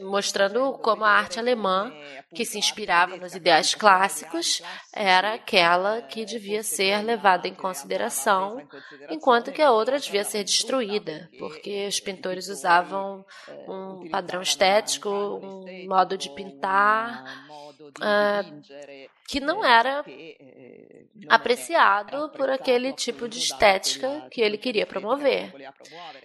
mostrando 0.00 0.72
como 0.78 1.04
a 1.04 1.10
arte 1.10 1.38
alemã, 1.38 1.92
que 2.34 2.44
se 2.44 2.58
inspirava 2.58 3.16
nos 3.16 3.34
ideais 3.34 3.74
clássicos, 3.74 4.62
era 4.92 5.34
aquela 5.34 6.02
que 6.02 6.24
devia 6.24 6.62
ser 6.62 7.02
levada 7.02 7.48
em 7.48 7.54
consideração, 7.54 8.66
enquanto 9.10 9.52
que 9.52 9.62
a 9.62 9.72
outra 9.72 9.98
devia 9.98 10.24
ser 10.24 10.44
destruída, 10.44 11.28
porque 11.38 11.86
os 11.86 12.00
pintores 12.00 12.48
usavam 12.48 13.24
um 13.66 14.08
padrão 14.10 14.42
estético, 14.42 15.08
um 15.08 15.86
modo 15.88 16.16
de 16.16 16.30
pintar. 16.30 17.24
Uh, 17.80 18.62
que 19.28 19.40
não 19.40 19.64
era 19.64 20.04
apreciado 21.28 22.30
por 22.30 22.50
aquele 22.50 22.92
tipo 22.92 23.28
de 23.28 23.38
estética 23.38 24.26
que 24.30 24.40
ele 24.40 24.58
queria 24.58 24.86
promover. 24.86 25.52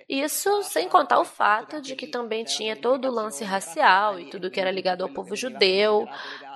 Isso 0.08 0.64
sem 0.64 0.88
contar 0.88 1.20
o 1.20 1.26
fato 1.26 1.82
de 1.82 1.96
que 1.96 2.08
também 2.08 2.44
tinha 2.44 2.76
todo 2.76 3.08
o 3.08 3.12
lance 3.12 3.44
racial 3.44 4.20
e 4.20 4.30
tudo 4.30 4.50
que 4.50 4.60
era 4.60 4.72
ligado 4.72 5.04
ao 5.04 5.10
povo 5.10 5.36
judeu, 5.36 6.08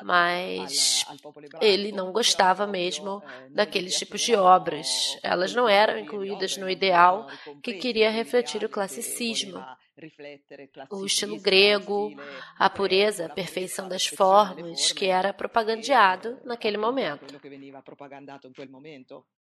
mas 0.03 1.05
ele 1.61 1.91
não 1.91 2.11
gostava 2.11 2.65
mesmo 2.65 3.21
daqueles 3.49 3.95
tipos 3.97 4.21
de 4.21 4.35
obras. 4.35 5.19
Elas 5.21 5.53
não 5.53 5.67
eram 5.67 5.99
incluídas 5.99 6.57
no 6.57 6.69
ideal 6.69 7.27
que 7.61 7.73
queria 7.73 8.09
refletir 8.09 8.63
o 8.63 8.69
classicismo 8.69 9.63
o 10.91 11.05
estilo 11.05 11.39
grego, 11.39 12.11
a 12.57 12.69
pureza, 12.69 13.25
a 13.25 13.29
perfeição 13.29 13.87
das 13.87 14.05
formas, 14.05 14.91
que 14.91 15.05
era 15.05 15.33
propagandeado 15.33 16.37
naquele 16.43 16.77
momento. 16.77 17.25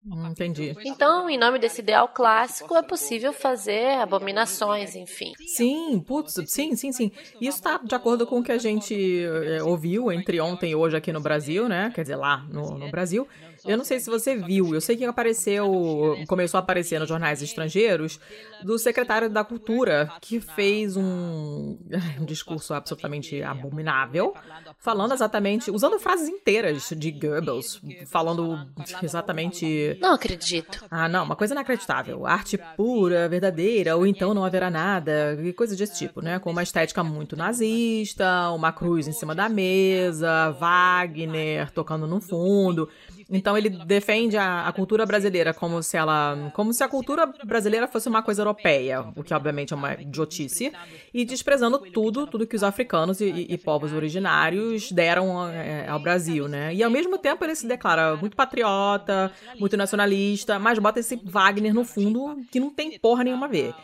Hum, 0.04 0.28
entendi. 0.28 0.72
Então, 0.84 1.28
em 1.28 1.36
nome 1.36 1.58
desse 1.58 1.80
ideal 1.80 2.08
clássico, 2.08 2.76
é 2.76 2.82
possível 2.82 3.32
fazer 3.32 3.98
abominações, 3.98 4.94
enfim. 4.94 5.32
Sim, 5.48 5.98
putz, 6.00 6.34
sim, 6.46 6.76
sim, 6.76 6.92
sim. 6.92 7.10
Isso 7.40 7.58
está 7.58 7.78
de 7.78 7.94
acordo 7.94 8.24
com 8.24 8.38
o 8.38 8.42
que 8.42 8.52
a 8.52 8.58
gente 8.58 9.24
é, 9.24 9.62
ouviu 9.64 10.12
entre 10.12 10.40
ontem 10.40 10.70
e 10.70 10.74
hoje 10.76 10.96
aqui 10.96 11.12
no 11.12 11.20
Brasil, 11.20 11.68
né? 11.68 11.90
Quer 11.92 12.02
dizer, 12.02 12.16
lá 12.16 12.46
no, 12.48 12.78
no 12.78 12.88
Brasil. 12.88 13.26
Eu 13.66 13.76
não 13.76 13.84
sei 13.84 14.00
se 14.00 14.08
você 14.08 14.36
viu, 14.36 14.74
eu 14.74 14.80
sei 14.80 14.96
que 14.96 15.04
apareceu, 15.04 16.16
começou 16.26 16.58
a 16.58 16.62
aparecer 16.62 16.98
nos 16.98 17.08
jornais 17.08 17.42
estrangeiros, 17.42 18.18
do 18.62 18.78
secretário 18.78 19.28
da 19.28 19.44
Cultura, 19.44 20.10
que 20.20 20.40
fez 20.40 20.96
um, 20.96 21.78
um 22.20 22.24
discurso 22.24 22.74
absolutamente 22.74 23.42
abominável, 23.42 24.34
falando 24.78 25.12
exatamente, 25.12 25.70
usando 25.70 25.98
frases 25.98 26.28
inteiras 26.28 26.92
de 26.96 27.10
Goebbels, 27.10 27.80
falando 28.06 28.58
exatamente. 29.02 29.96
Não 30.00 30.14
acredito. 30.14 30.84
Ah, 30.90 31.08
não, 31.08 31.24
uma 31.24 31.36
coisa 31.36 31.54
inacreditável. 31.54 32.26
Arte 32.26 32.58
pura, 32.76 33.28
verdadeira, 33.28 33.96
ou 33.96 34.06
então 34.06 34.32
não 34.34 34.44
haverá 34.44 34.70
nada, 34.70 35.38
e 35.42 35.52
coisas 35.52 35.76
desse 35.76 35.96
tipo, 35.98 36.20
né? 36.20 36.38
Com 36.38 36.50
uma 36.50 36.62
estética 36.62 37.02
muito 37.02 37.36
nazista, 37.36 38.50
uma 38.50 38.72
cruz 38.72 39.06
em 39.08 39.12
cima 39.12 39.34
da 39.34 39.48
mesa, 39.48 40.50
Wagner 40.52 41.70
tocando 41.70 42.06
no 42.06 42.20
fundo. 42.20 42.88
Então 43.28 43.58
ele 43.58 43.70
defende 43.70 44.36
a, 44.36 44.68
a, 44.68 44.72
cultura 44.72 45.04
brasileira 45.04 45.52
como 45.52 45.82
se 45.82 45.96
ela, 45.96 46.52
como 46.54 46.72
se 46.72 46.84
a 46.84 46.88
cultura 46.88 47.26
brasileira 47.44 47.88
fosse 47.88 48.08
uma 48.08 48.22
coisa 48.22 48.42
europeia, 48.42 49.04
o 49.16 49.24
que 49.24 49.34
obviamente 49.34 49.72
é 49.72 49.76
uma 49.76 49.94
idiotice, 49.94 50.72
e 51.12 51.24
desprezando 51.24 51.78
tudo, 51.78 52.26
tudo 52.26 52.46
que 52.46 52.54
os 52.54 52.62
africanos 52.62 53.20
e, 53.20 53.46
e 53.48 53.58
povos 53.58 53.92
originários 53.92 54.92
deram 54.92 55.48
é, 55.48 55.88
ao 55.88 55.98
Brasil, 55.98 56.46
né? 56.46 56.72
E 56.72 56.84
ao 56.84 56.90
mesmo 56.90 57.18
tempo 57.18 57.44
ele 57.44 57.56
se 57.56 57.66
declara 57.66 58.14
muito 58.16 58.36
patriota, 58.36 59.32
muito 59.58 59.76
nacionalista, 59.76 60.58
mas 60.60 60.78
bota 60.78 61.00
esse 61.00 61.16
Wagner 61.24 61.74
no 61.74 61.84
fundo 61.84 62.36
que 62.50 62.60
não 62.60 62.70
tem 62.70 62.96
porra 62.96 63.24
nenhuma 63.24 63.46
a 63.46 63.48
ver. 63.48 63.74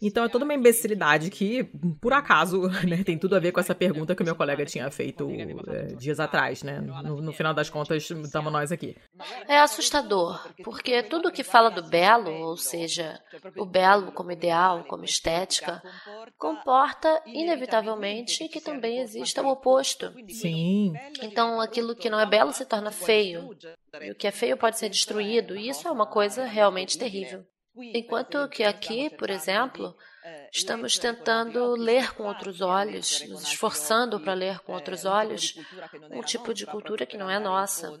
Então 0.00 0.24
é 0.24 0.28
toda 0.28 0.44
uma 0.44 0.54
imbecilidade 0.54 1.30
que, 1.30 1.64
por 2.00 2.12
acaso, 2.12 2.62
né, 2.86 3.02
tem 3.04 3.18
tudo 3.18 3.36
a 3.36 3.40
ver 3.40 3.52
com 3.52 3.60
essa 3.60 3.74
pergunta 3.74 4.14
que 4.14 4.22
o 4.22 4.24
meu 4.24 4.36
colega 4.36 4.64
tinha 4.64 4.90
feito 4.90 5.28
é, 5.68 5.94
dias 5.94 6.20
atrás, 6.20 6.62
né? 6.62 6.80
No, 6.80 7.20
no, 7.20 7.32
final 7.32 7.54
das 7.54 7.70
contas, 7.70 8.08
estamos 8.10 8.52
nós 8.52 8.72
aqui. 8.72 8.96
É 9.46 9.58
assustador, 9.58 10.52
porque 10.64 11.02
tudo 11.02 11.32
que 11.32 11.42
fala 11.42 11.70
do 11.70 11.82
belo, 11.82 12.30
ou 12.30 12.56
seja, 12.56 13.20
o 13.56 13.64
belo 13.64 14.12
como 14.12 14.32
ideal, 14.32 14.84
como 14.84 15.04
estética, 15.04 15.82
comporta 16.36 17.22
inevitavelmente 17.26 18.48
que 18.48 18.60
também 18.60 19.00
exista 19.00 19.42
o 19.42 19.48
oposto. 19.48 20.12
Sim. 20.28 20.94
Então 21.22 21.60
aquilo 21.60 21.94
que 21.94 22.10
não 22.10 22.20
é 22.20 22.26
belo 22.26 22.52
se 22.52 22.64
torna 22.64 22.90
feio. 22.90 23.50
E 24.00 24.10
o 24.10 24.14
que 24.14 24.26
é 24.26 24.30
feio 24.30 24.56
pode 24.56 24.78
ser 24.78 24.88
destruído, 24.88 25.56
e 25.56 25.68
isso 25.68 25.86
é 25.86 25.90
uma 25.90 26.06
coisa 26.06 26.44
realmente 26.44 26.98
terrível. 26.98 27.44
Enquanto 27.94 28.48
que 28.48 28.64
aqui, 28.64 29.10
por 29.10 29.30
exemplo, 29.30 29.94
estamos 30.52 30.98
tentando 30.98 31.74
ler 31.76 32.12
com 32.14 32.24
outros 32.24 32.60
olhos, 32.60 33.26
nos 33.28 33.42
esforçando 33.42 34.18
para 34.18 34.34
ler 34.34 34.58
com 34.60 34.72
outros 34.72 35.04
olhos 35.04 35.54
um 36.10 36.20
tipo 36.22 36.52
de 36.52 36.66
cultura 36.66 37.06
que 37.06 37.16
não 37.16 37.30
é 37.30 37.38
nossa, 37.38 37.92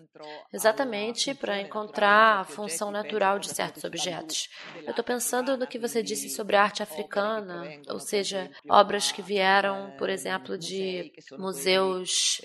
exatamente 0.52 1.34
para 1.34 1.60
encontrar 1.60 2.40
a 2.40 2.44
função 2.44 2.90
natural 2.90 3.38
de 3.38 3.48
certos 3.48 3.84
objetos. 3.84 4.48
Eu 4.82 4.90
estou 4.90 5.04
pensando 5.04 5.56
no 5.56 5.66
que 5.66 5.78
você 5.78 6.02
disse 6.02 6.28
sobre 6.28 6.56
a 6.56 6.62
arte 6.62 6.82
africana, 6.82 7.64
ou 7.88 8.00
seja, 8.00 8.50
obras 8.68 9.12
que 9.12 9.22
vieram, 9.22 9.94
por 9.98 10.08
exemplo, 10.08 10.58
de 10.58 11.12
museus 11.38 12.40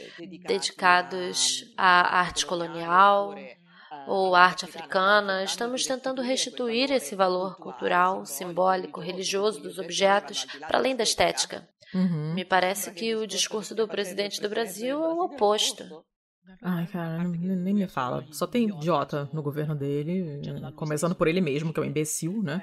dedicados 0.45 1.65
à 1.77 2.19
arte 2.19 2.45
colonial, 2.45 3.33
ou 4.07 4.35
arte 4.35 4.65
africana, 4.65 5.43
estamos 5.43 5.85
tentando 5.85 6.21
restituir 6.21 6.91
esse 6.91 7.15
valor 7.15 7.57
cultural, 7.57 8.25
simbólico, 8.25 8.99
religioso 8.99 9.61
dos 9.61 9.79
objetos 9.79 10.45
para 10.67 10.77
além 10.77 10.95
da 10.95 11.03
estética. 11.03 11.67
Uhum. 11.93 12.33
Me 12.33 12.43
parece 12.43 12.91
que 12.91 13.15
o 13.15 13.27
discurso 13.27 13.75
do 13.75 13.87
presidente 13.87 14.41
do 14.41 14.49
Brasil 14.49 15.03
é 15.03 15.07
o 15.07 15.25
oposto. 15.25 16.03
Ai, 16.61 16.87
cara, 16.87 17.23
nem 17.23 17.73
me 17.73 17.87
fala. 17.87 18.23
Só 18.31 18.47
tem 18.47 18.69
idiota 18.69 19.29
no 19.33 19.41
governo 19.41 19.75
dele, 19.75 20.41
começando 20.75 21.13
por 21.13 21.27
ele 21.27 21.41
mesmo, 21.41 21.73
que 21.73 21.79
é 21.79 21.83
um 21.83 21.85
imbecil, 21.85 22.41
né? 22.41 22.61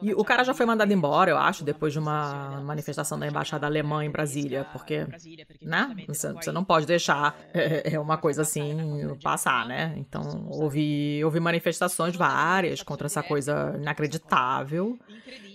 E 0.00 0.14
o 0.14 0.24
cara 0.24 0.42
já 0.42 0.54
foi 0.54 0.64
mandado 0.64 0.92
embora, 0.92 1.30
eu 1.30 1.36
acho, 1.36 1.64
depois 1.64 1.92
de 1.92 1.98
uma 1.98 2.62
manifestação 2.62 3.18
da 3.18 3.26
embaixada 3.26 3.66
alemã 3.66 4.04
em 4.04 4.10
Brasília, 4.10 4.64
porque, 4.72 5.06
né? 5.60 5.94
Você 6.08 6.52
não 6.52 6.64
pode 6.64 6.86
deixar 6.86 7.38
é, 7.52 7.94
é 7.94 8.00
uma 8.00 8.16
coisa 8.16 8.42
assim 8.42 8.76
passar, 9.22 9.66
né? 9.66 9.94
Então, 9.96 10.48
houve, 10.50 11.22
houve 11.24 11.40
manifestações 11.40 12.16
várias 12.16 12.82
contra 12.82 13.06
essa 13.06 13.22
coisa 13.22 13.74
inacreditável. 13.78 14.98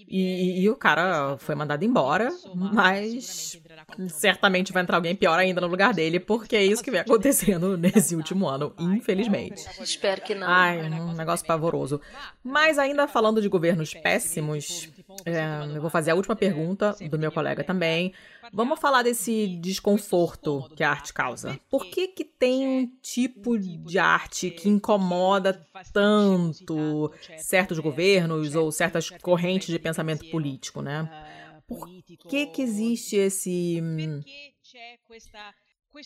E, 0.10 0.62
e, 0.62 0.70
o 0.70 0.76
cara 0.76 1.38
foi 1.38 1.54
mandado 1.54 1.84
embora, 1.84 2.30
mas 2.56 3.60
certamente 4.08 4.72
vai 4.72 4.82
entrar 4.82 4.96
alguém 4.96 5.14
pior 5.14 5.38
ainda 5.38 5.60
no 5.60 5.68
lugar 5.68 5.94
dele, 5.94 6.18
porque 6.18 6.56
é 6.56 6.64
isso 6.64 6.82
que 6.82 6.90
vem 6.90 7.02
acontecendo 7.02 7.76
nesse 7.78 8.16
último 8.16 8.48
ano, 8.48 8.74
infelizmente. 8.80 9.66
Espero 9.82 10.22
que 10.22 10.34
não. 10.34 10.48
Ai, 10.48 10.82
um 10.82 11.12
negócio 11.12 11.46
pavoroso. 11.46 12.00
Mas 12.42 12.80
ainda 12.80 13.06
falando 13.06 13.42
de 13.42 13.50
governos 13.50 13.94
péssimos, 13.94 14.90
é, 15.26 15.76
eu 15.76 15.82
vou 15.82 15.90
fazer 15.90 16.12
a 16.12 16.16
última 16.16 16.36
pergunta 16.36 16.96
do 17.10 17.18
meu 17.18 17.32
colega 17.32 17.64
também. 17.64 18.14
Vamos 18.54 18.80
falar 18.80 19.04
desse 19.04 19.48
desconforto 19.60 20.70
que 20.76 20.84
a 20.84 20.92
arte 20.92 21.14
causa. 21.14 21.60
Por 21.70 21.86
que 21.86 22.08
que 22.08 22.24
tem 22.24 22.68
um 22.68 22.88
tipo 23.02 23.58
de 23.58 24.00
arte 24.00 24.50
que 24.52 24.70
incomoda 24.70 25.66
tanto 25.94 27.12
certos 27.38 27.80
governos 27.80 28.56
ou 28.56 28.72
certas 28.72 29.10
correntes 29.10 29.68
de 29.68 29.80
pensamento 29.80 30.30
político, 30.30 30.82
né? 30.82 31.10
Por 31.68 31.88
que 32.30 32.48
que 32.48 32.62
existe 32.62 33.18
esse 33.18 33.82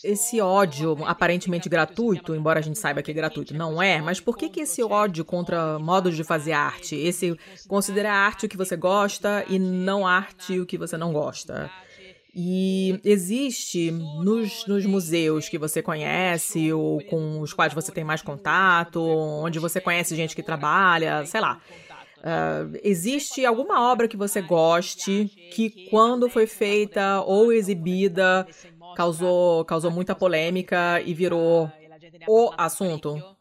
esse 0.02 0.40
ódio 0.40 0.96
aparentemente 1.04 1.68
gratuito, 1.68 2.34
embora 2.34 2.58
a 2.58 2.62
gente 2.62 2.78
saiba 2.78 3.02
que 3.02 3.10
é 3.10 3.14
gratuito, 3.14 3.54
não 3.54 3.82
é, 3.82 4.00
mas 4.00 4.20
por 4.20 4.36
que, 4.36 4.48
que 4.48 4.60
esse 4.60 4.82
ódio 4.82 5.24
contra 5.24 5.78
modos 5.78 6.16
de 6.16 6.24
fazer 6.24 6.52
arte? 6.52 6.94
Esse 6.96 7.36
considerar 7.68 8.14
arte 8.14 8.46
o 8.46 8.48
que 8.48 8.56
você 8.56 8.76
gosta 8.76 9.44
e 9.48 9.58
não 9.58 10.06
arte 10.06 10.60
o 10.60 10.66
que 10.66 10.78
você 10.78 10.96
não 10.96 11.12
gosta? 11.12 11.70
E 12.34 12.98
existe 13.04 13.90
nos, 13.90 14.66
nos 14.66 14.86
museus 14.86 15.50
que 15.50 15.58
você 15.58 15.82
conhece 15.82 16.72
ou 16.72 17.02
com 17.04 17.40
os 17.40 17.52
quais 17.52 17.74
você 17.74 17.92
tem 17.92 18.04
mais 18.04 18.22
contato, 18.22 19.02
onde 19.02 19.58
você 19.58 19.80
conhece 19.80 20.16
gente 20.16 20.34
que 20.34 20.42
trabalha, 20.42 21.26
sei 21.26 21.40
lá. 21.40 21.60
Uh, 22.22 22.78
existe 22.84 23.44
alguma 23.44 23.90
obra 23.90 24.06
que 24.06 24.16
você 24.16 24.40
goste 24.40 25.28
que, 25.52 25.88
quando 25.90 26.28
foi 26.28 26.46
feita 26.46 27.20
ou 27.22 27.52
exibida, 27.52 28.46
causou, 28.96 29.64
causou 29.64 29.90
muita 29.90 30.14
polêmica 30.14 31.00
e 31.04 31.14
virou 31.14 31.70
o 32.28 32.52
assunto? 32.56 33.36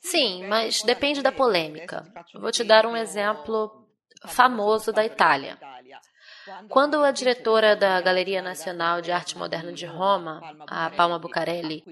Sim, 0.00 0.46
mas 0.46 0.82
depende 0.82 1.22
da 1.22 1.32
polêmica. 1.32 2.06
Vou 2.34 2.50
te 2.50 2.64
dar 2.64 2.86
um 2.86 2.96
exemplo 2.96 3.86
famoso 4.26 4.92
da 4.92 5.04
Itália. 5.04 5.58
Quando 6.68 7.02
a 7.02 7.10
diretora 7.10 7.74
da 7.74 8.00
Galeria 8.00 8.40
Nacional 8.40 9.00
de 9.00 9.10
Arte 9.10 9.36
Moderna 9.36 9.72
de 9.72 9.84
Roma, 9.84 10.40
a 10.68 10.90
Palma 10.90 11.18
Bucarelli, 11.18 11.82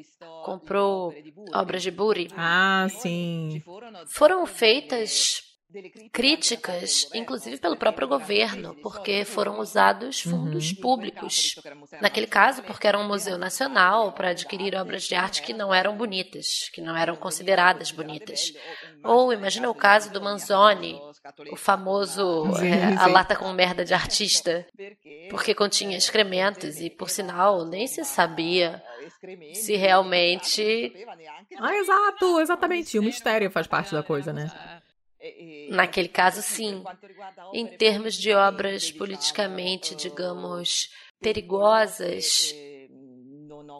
comprou 0.45 1.13
obras 1.53 1.83
de 1.83 1.91
Buri, 1.91 2.29
ah, 2.37 2.87
sim. 2.89 3.63
foram 4.07 4.47
feitas 4.47 5.43
críticas, 6.13 7.09
inclusive 7.15 7.59
pelo 7.59 7.77
próprio 7.77 8.07
governo, 8.07 8.75
porque 8.83 9.25
foram 9.25 9.59
usados 9.59 10.21
fundos 10.21 10.71
uhum. 10.71 10.81
públicos. 10.81 11.57
Naquele 12.01 12.27
caso, 12.27 12.63
porque 12.63 12.87
era 12.87 12.99
um 12.99 13.07
museu 13.07 13.37
nacional 13.39 14.13
para 14.13 14.31
adquirir 14.31 14.75
obras 14.77 15.05
de 15.05 15.15
arte 15.15 15.43
que 15.43 15.53
não 15.53 15.73
eram 15.73 15.97
bonitas, 15.97 16.69
que 16.73 16.81
não 16.81 16.97
eram 16.97 17.17
consideradas 17.17 17.91
bonitas. 17.91 18.53
Ou 19.03 19.33
imagina 19.33 19.69
o 19.69 19.75
caso 19.75 20.13
do 20.13 20.21
Manzoni, 20.21 21.01
o 21.51 21.57
famoso 21.57 22.45
é, 22.63 22.97
a 22.97 23.07
lata 23.07 23.37
com 23.37 23.53
merda 23.53 23.85
de 23.85 23.95
artista, 23.95 24.67
porque 25.31 25.55
continha 25.55 25.97
excrementos 25.97 26.81
e, 26.81 26.91
por 26.91 27.11
sinal, 27.11 27.65
nem 27.65 27.87
se 27.87 28.05
sabia 28.05 28.83
se 29.55 29.77
realmente. 29.77 30.93
Ah, 31.59 31.77
exato, 31.77 32.41
exatamente. 32.41 32.99
O 32.99 33.03
mistério 33.03 33.51
faz 33.51 33.67
parte 33.67 33.93
da 33.93 34.03
coisa, 34.03 34.33
né? 34.33 34.51
Naquele 35.71 36.09
caso, 36.09 36.43
sim. 36.43 36.83
Em 37.53 37.67
termos 37.67 38.15
de 38.15 38.33
obras 38.33 38.91
politicamente, 38.91 39.95
digamos, 39.95 40.91
perigosas, 41.21 42.55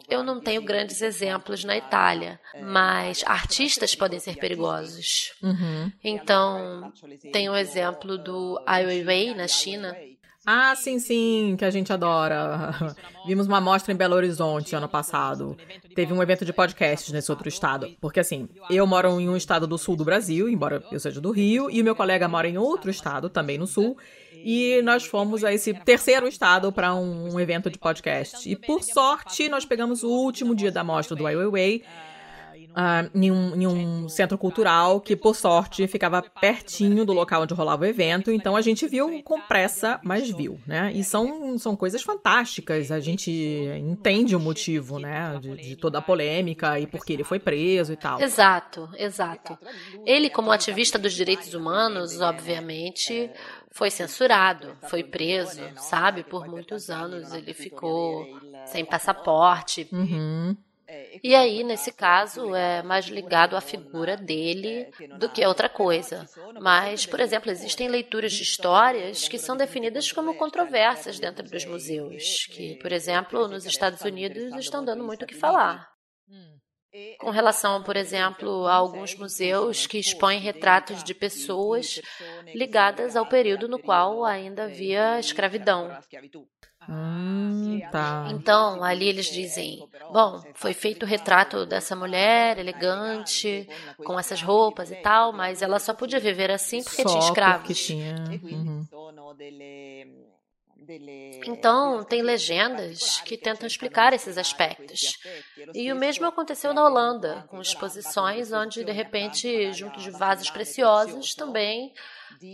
eu 0.09 0.23
não 0.23 0.39
tenho 0.39 0.61
grandes 0.61 1.01
exemplos 1.01 1.63
na 1.63 1.77
Itália, 1.77 2.39
mas 2.61 3.23
artistas 3.25 3.95
podem 3.95 4.19
ser 4.19 4.35
perigosos. 4.37 5.33
Uhum. 5.41 5.91
Então, 6.03 6.91
tem 7.31 7.49
o 7.49 7.55
exemplo 7.55 8.17
do 8.17 8.61
Ai 8.65 8.85
Weiwei 8.85 9.33
na 9.33 9.47
China, 9.47 9.95
ah, 10.45 10.75
sim, 10.75 10.99
sim, 10.99 11.55
que 11.57 11.65
a 11.65 11.71
gente 11.71 11.91
adora. 11.91 12.95
Vimos 13.25 13.47
uma 13.47 13.59
mostra 13.59 13.91
em 13.91 13.95
Belo 13.95 14.15
Horizonte 14.15 14.75
ano 14.75 14.87
passado. 14.87 15.57
Teve 15.95 16.13
um 16.13 16.21
evento 16.21 16.45
de 16.45 16.53
podcasts 16.53 17.11
nesse 17.11 17.31
outro 17.31 17.49
estado. 17.49 17.89
Porque 17.99 18.19
assim, 18.19 18.47
eu 18.69 18.85
moro 18.85 19.19
em 19.19 19.27
um 19.27 19.35
estado 19.35 19.65
do 19.65 19.77
sul 19.77 19.95
do 19.95 20.05
Brasil, 20.05 20.47
embora 20.47 20.83
eu 20.91 20.99
seja 20.99 21.19
do 21.19 21.31
Rio, 21.31 21.69
e 21.71 21.81
o 21.81 21.83
meu 21.83 21.95
colega 21.95 22.27
mora 22.27 22.47
em 22.47 22.57
outro 22.57 22.91
estado, 22.91 23.29
também 23.29 23.57
no 23.57 23.65
sul. 23.65 23.97
E 24.33 24.79
nós 24.83 25.03
fomos 25.03 25.43
a 25.43 25.51
esse 25.51 25.73
terceiro 25.73 26.27
estado 26.27 26.71
para 26.71 26.93
um 26.93 27.39
evento 27.39 27.67
de 27.69 27.79
podcast. 27.79 28.47
E 28.47 28.55
por 28.55 28.83
sorte, 28.83 29.49
nós 29.49 29.65
pegamos 29.65 30.03
o 30.03 30.09
último 30.09 30.53
dia 30.53 30.71
da 30.71 30.83
mostra 30.83 31.15
do 31.15 31.25
Ai 31.25 31.35
Weiwei 31.35 31.83
uh, 32.75 33.09
em, 33.13 33.31
um, 33.31 33.61
em 33.61 33.67
um 33.67 34.09
centro 34.09 34.37
cultural 34.37 34.99
que, 34.99 35.15
por 35.15 35.35
sorte, 35.35 35.87
ficava 35.87 36.21
pertinho 36.21 37.05
do 37.05 37.13
local 37.13 37.43
onde 37.43 37.53
rolava 37.53 37.83
o 37.83 37.85
evento. 37.85 38.31
Então 38.31 38.55
a 38.55 38.61
gente 38.61 38.87
viu 38.87 39.23
com 39.23 39.39
pressa, 39.41 39.99
mas 40.03 40.29
viu, 40.29 40.59
né? 40.67 40.91
E 40.93 41.03
são, 41.03 41.57
são 41.57 41.75
coisas 41.75 42.01
fantásticas. 42.01 42.91
A 42.91 42.99
gente 42.99 43.31
entende 43.31 44.35
o 44.35 44.39
motivo, 44.39 44.99
né? 44.99 45.39
De, 45.41 45.55
de 45.55 45.75
toda 45.75 45.99
a 45.99 46.01
polêmica 46.01 46.79
e 46.79 46.85
por 46.85 47.05
que 47.05 47.13
ele 47.13 47.23
foi 47.23 47.39
preso 47.39 47.93
e 47.93 47.97
tal. 47.97 48.21
Exato, 48.21 48.89
exato. 48.97 49.57
Ele, 50.05 50.29
como 50.29 50.51
ativista 50.51 50.99
dos 50.99 51.13
direitos 51.13 51.53
humanos, 51.53 52.19
obviamente 52.19 53.29
foi 53.71 53.91
censurado, 53.91 54.73
foi 54.89 55.03
preso, 55.03 55.61
sabe? 55.75 56.23
Por 56.23 56.47
muitos 56.47 56.89
anos 56.89 57.33
ele 57.33 57.53
ficou 57.53 58.25
sem 58.65 58.85
passaporte. 58.85 59.87
Uhum. 59.91 60.55
E 61.23 61.33
aí, 61.35 61.63
nesse 61.63 61.91
caso, 61.91 62.53
é 62.55 62.83
mais 62.83 63.05
ligado 63.05 63.55
à 63.55 63.61
figura 63.61 64.15
dele 64.15 64.87
do 65.17 65.29
que 65.29 65.43
a 65.43 65.47
outra 65.47 65.67
coisa. 65.69 66.25
Mas, 66.61 67.05
por 67.05 67.19
exemplo, 67.19 67.51
existem 67.51 67.87
leituras 67.87 68.33
de 68.33 68.43
histórias 68.43 69.27
que 69.27 69.37
são 69.37 69.57
definidas 69.57 70.11
como 70.11 70.35
controversas 70.35 71.19
dentro 71.19 71.43
dos 71.49 71.65
museus, 71.65 72.45
que, 72.47 72.75
por 72.75 72.91
exemplo, 72.91 73.47
nos 73.47 73.65
Estados 73.65 74.01
Unidos 74.01 74.53
estão 74.55 74.83
dando 74.83 75.03
muito 75.03 75.23
o 75.23 75.27
que 75.27 75.35
falar. 75.35 75.87
com 77.19 77.29
relação, 77.29 77.83
por 77.83 77.97
exemplo, 77.97 78.65
a 78.67 78.73
alguns 78.75 79.15
museus 79.15 79.85
que 79.85 79.97
expõem 79.97 80.39
retratos 80.39 81.03
de 81.03 81.13
pessoas 81.13 82.01
ligadas 82.53 83.15
ao 83.15 83.25
período 83.25 83.67
no 83.67 83.79
qual 83.79 84.23
ainda 84.23 84.63
havia 84.63 85.19
escravidão. 85.19 85.91
Hum, 86.87 87.81
tá. 87.91 88.27
Então, 88.29 88.83
ali 88.83 89.07
eles 89.07 89.25
dizem: 89.25 89.87
bom, 90.11 90.43
foi 90.53 90.73
feito 90.73 91.03
o 91.03 91.05
retrato 91.05 91.65
dessa 91.65 91.95
mulher 91.95 92.57
elegante, 92.57 93.67
com 94.03 94.19
essas 94.19 94.41
roupas 94.41 94.91
e 94.91 94.95
tal, 94.95 95.33
mas 95.33 95.61
ela 95.61 95.79
só 95.79 95.93
podia 95.93 96.19
viver 96.19 96.51
assim 96.51 96.83
porque 96.83 97.03
Só 97.03 97.09
tinha 97.09 97.23
escravos. 97.23 97.59
porque 97.59 97.73
tinha. 97.73 98.15
Uhum. 98.51 98.85
Então, 101.47 102.03
tem 102.03 102.21
legendas 102.21 103.21
que 103.21 103.37
tentam 103.37 103.67
explicar 103.67 104.13
esses 104.13 104.37
aspectos. 104.37 105.17
E 105.73 105.91
o 105.91 105.95
mesmo 105.95 106.25
aconteceu 106.25 106.73
na 106.73 106.83
Holanda, 106.85 107.45
com 107.49 107.61
exposições 107.61 108.51
onde, 108.51 108.83
de 108.83 108.91
repente, 108.91 109.71
junto 109.73 109.99
de 109.99 110.11
vasos 110.11 110.49
preciosos, 110.49 111.33
também 111.35 111.93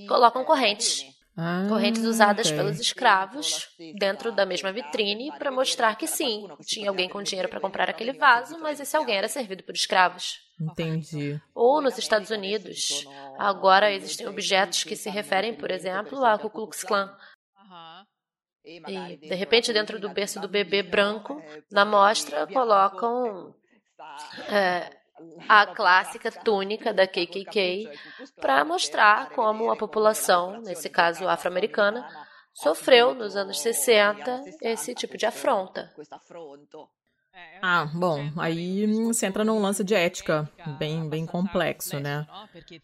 colocam 0.07 0.43
correntes. 0.43 1.05
Ah, 1.35 1.65
Correntes 1.69 2.03
usadas 2.03 2.47
ok. 2.47 2.57
pelos 2.57 2.79
escravos 2.79 3.69
dentro 3.97 4.31
da 4.33 4.45
mesma 4.45 4.71
vitrine 4.71 5.31
para 5.37 5.49
mostrar 5.49 5.95
que 5.95 6.05
sim, 6.05 6.47
tinha 6.65 6.89
alguém 6.89 7.07
com 7.07 7.23
dinheiro 7.23 7.47
para 7.47 7.59
comprar 7.61 7.89
aquele 7.89 8.11
vaso, 8.11 8.59
mas 8.59 8.79
esse 8.79 8.97
alguém 8.97 9.15
era 9.17 9.29
servido 9.29 9.63
por 9.63 9.73
escravos. 9.73 10.39
Entendi. 10.59 11.41
Ou 11.55 11.81
nos 11.81 11.97
Estados 11.97 12.29
Unidos, 12.29 13.05
agora 13.39 13.91
existem 13.91 14.27
objetos 14.27 14.83
que 14.83 14.95
se 14.95 15.09
referem, 15.09 15.55
por 15.55 15.71
exemplo, 15.71 16.23
à 16.23 16.37
Ku 16.37 16.49
Klux 16.49 16.83
Klan. 16.83 17.15
E, 18.63 19.17
de 19.17 19.35
repente, 19.35 19.73
dentro 19.73 19.99
do 19.99 20.09
berço 20.09 20.39
do 20.39 20.47
bebê 20.47 20.83
branco, 20.83 21.41
na 21.71 21.83
mostra, 21.83 22.45
colocam 22.45 23.55
é, 24.49 25.00
a 25.47 25.65
clássica 25.65 26.31
túnica 26.31 26.93
da 26.93 27.07
KKK 27.07 27.89
para 28.39 28.63
mostrar 28.65 29.29
como 29.29 29.71
a 29.71 29.75
população, 29.75 30.61
nesse 30.61 30.89
caso 30.89 31.27
afro-americana, 31.27 32.07
sofreu 32.53 33.13
nos 33.13 33.35
anos 33.35 33.59
60 33.59 34.43
esse 34.61 34.93
tipo 34.93 35.17
de 35.17 35.25
afronta. 35.25 35.91
Ah, 37.61 37.85
bom, 37.93 38.29
aí 38.37 38.85
você 39.05 39.27
entra 39.27 39.45
num 39.45 39.61
lance 39.61 39.83
de 39.83 39.93
ética 39.93 40.49
bem, 40.77 41.07
bem 41.07 41.25
complexo, 41.25 41.99
né? 41.99 42.25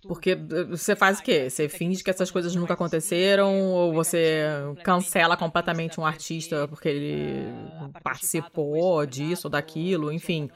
Porque 0.07 0.31
eh, 0.31 0.63
você 0.65 0.95
faz 0.95 1.19
o 1.19 1.23
quê? 1.23 1.49
Você 1.49 1.67
finge 1.67 2.03
que 2.03 2.09
essas 2.09 2.31
coisas 2.31 2.55
nunca 2.55 2.73
aconteceram 2.73 3.71
ou 3.71 3.91
você 3.91 4.43
cancela 4.83 5.35
completamente 5.35 5.99
um 5.99 6.05
artista 6.05 6.67
porque 6.67 6.87
ele 6.87 7.51
participou 8.03 9.05
disso 9.05 9.47
ou 9.47 9.51
daquilo, 9.51 10.11
enfim. 10.13 10.49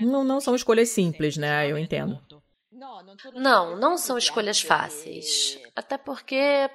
Não, 0.00 0.24
não 0.24 0.40
são 0.40 0.54
escolhas 0.54 0.88
simples, 0.88 1.36
né? 1.36 1.70
Eu 1.70 1.78
entendo. 1.78 2.20
Não, 3.34 3.76
não 3.76 3.96
são 3.96 4.18
escolhas 4.18 4.60
fáceis. 4.60 5.58
Até 5.74 5.96
porque, 5.96 6.68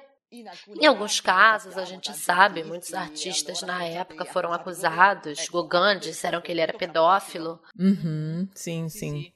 em 0.80 0.86
alguns 0.86 1.20
casos, 1.20 1.76
a 1.78 1.84
gente 1.84 2.12
sabe, 2.14 2.64
muitos 2.64 2.92
artistas 2.92 3.62
na 3.62 3.84
época 3.84 4.24
foram 4.24 4.52
acusados. 4.52 5.48
Gauguin 5.48 5.98
disseram 6.00 6.40
que 6.40 6.50
ele 6.50 6.60
era 6.60 6.76
pedófilo. 6.76 7.60
Uhum, 7.78 8.48
sim, 8.54 8.88
sim. 8.88 9.32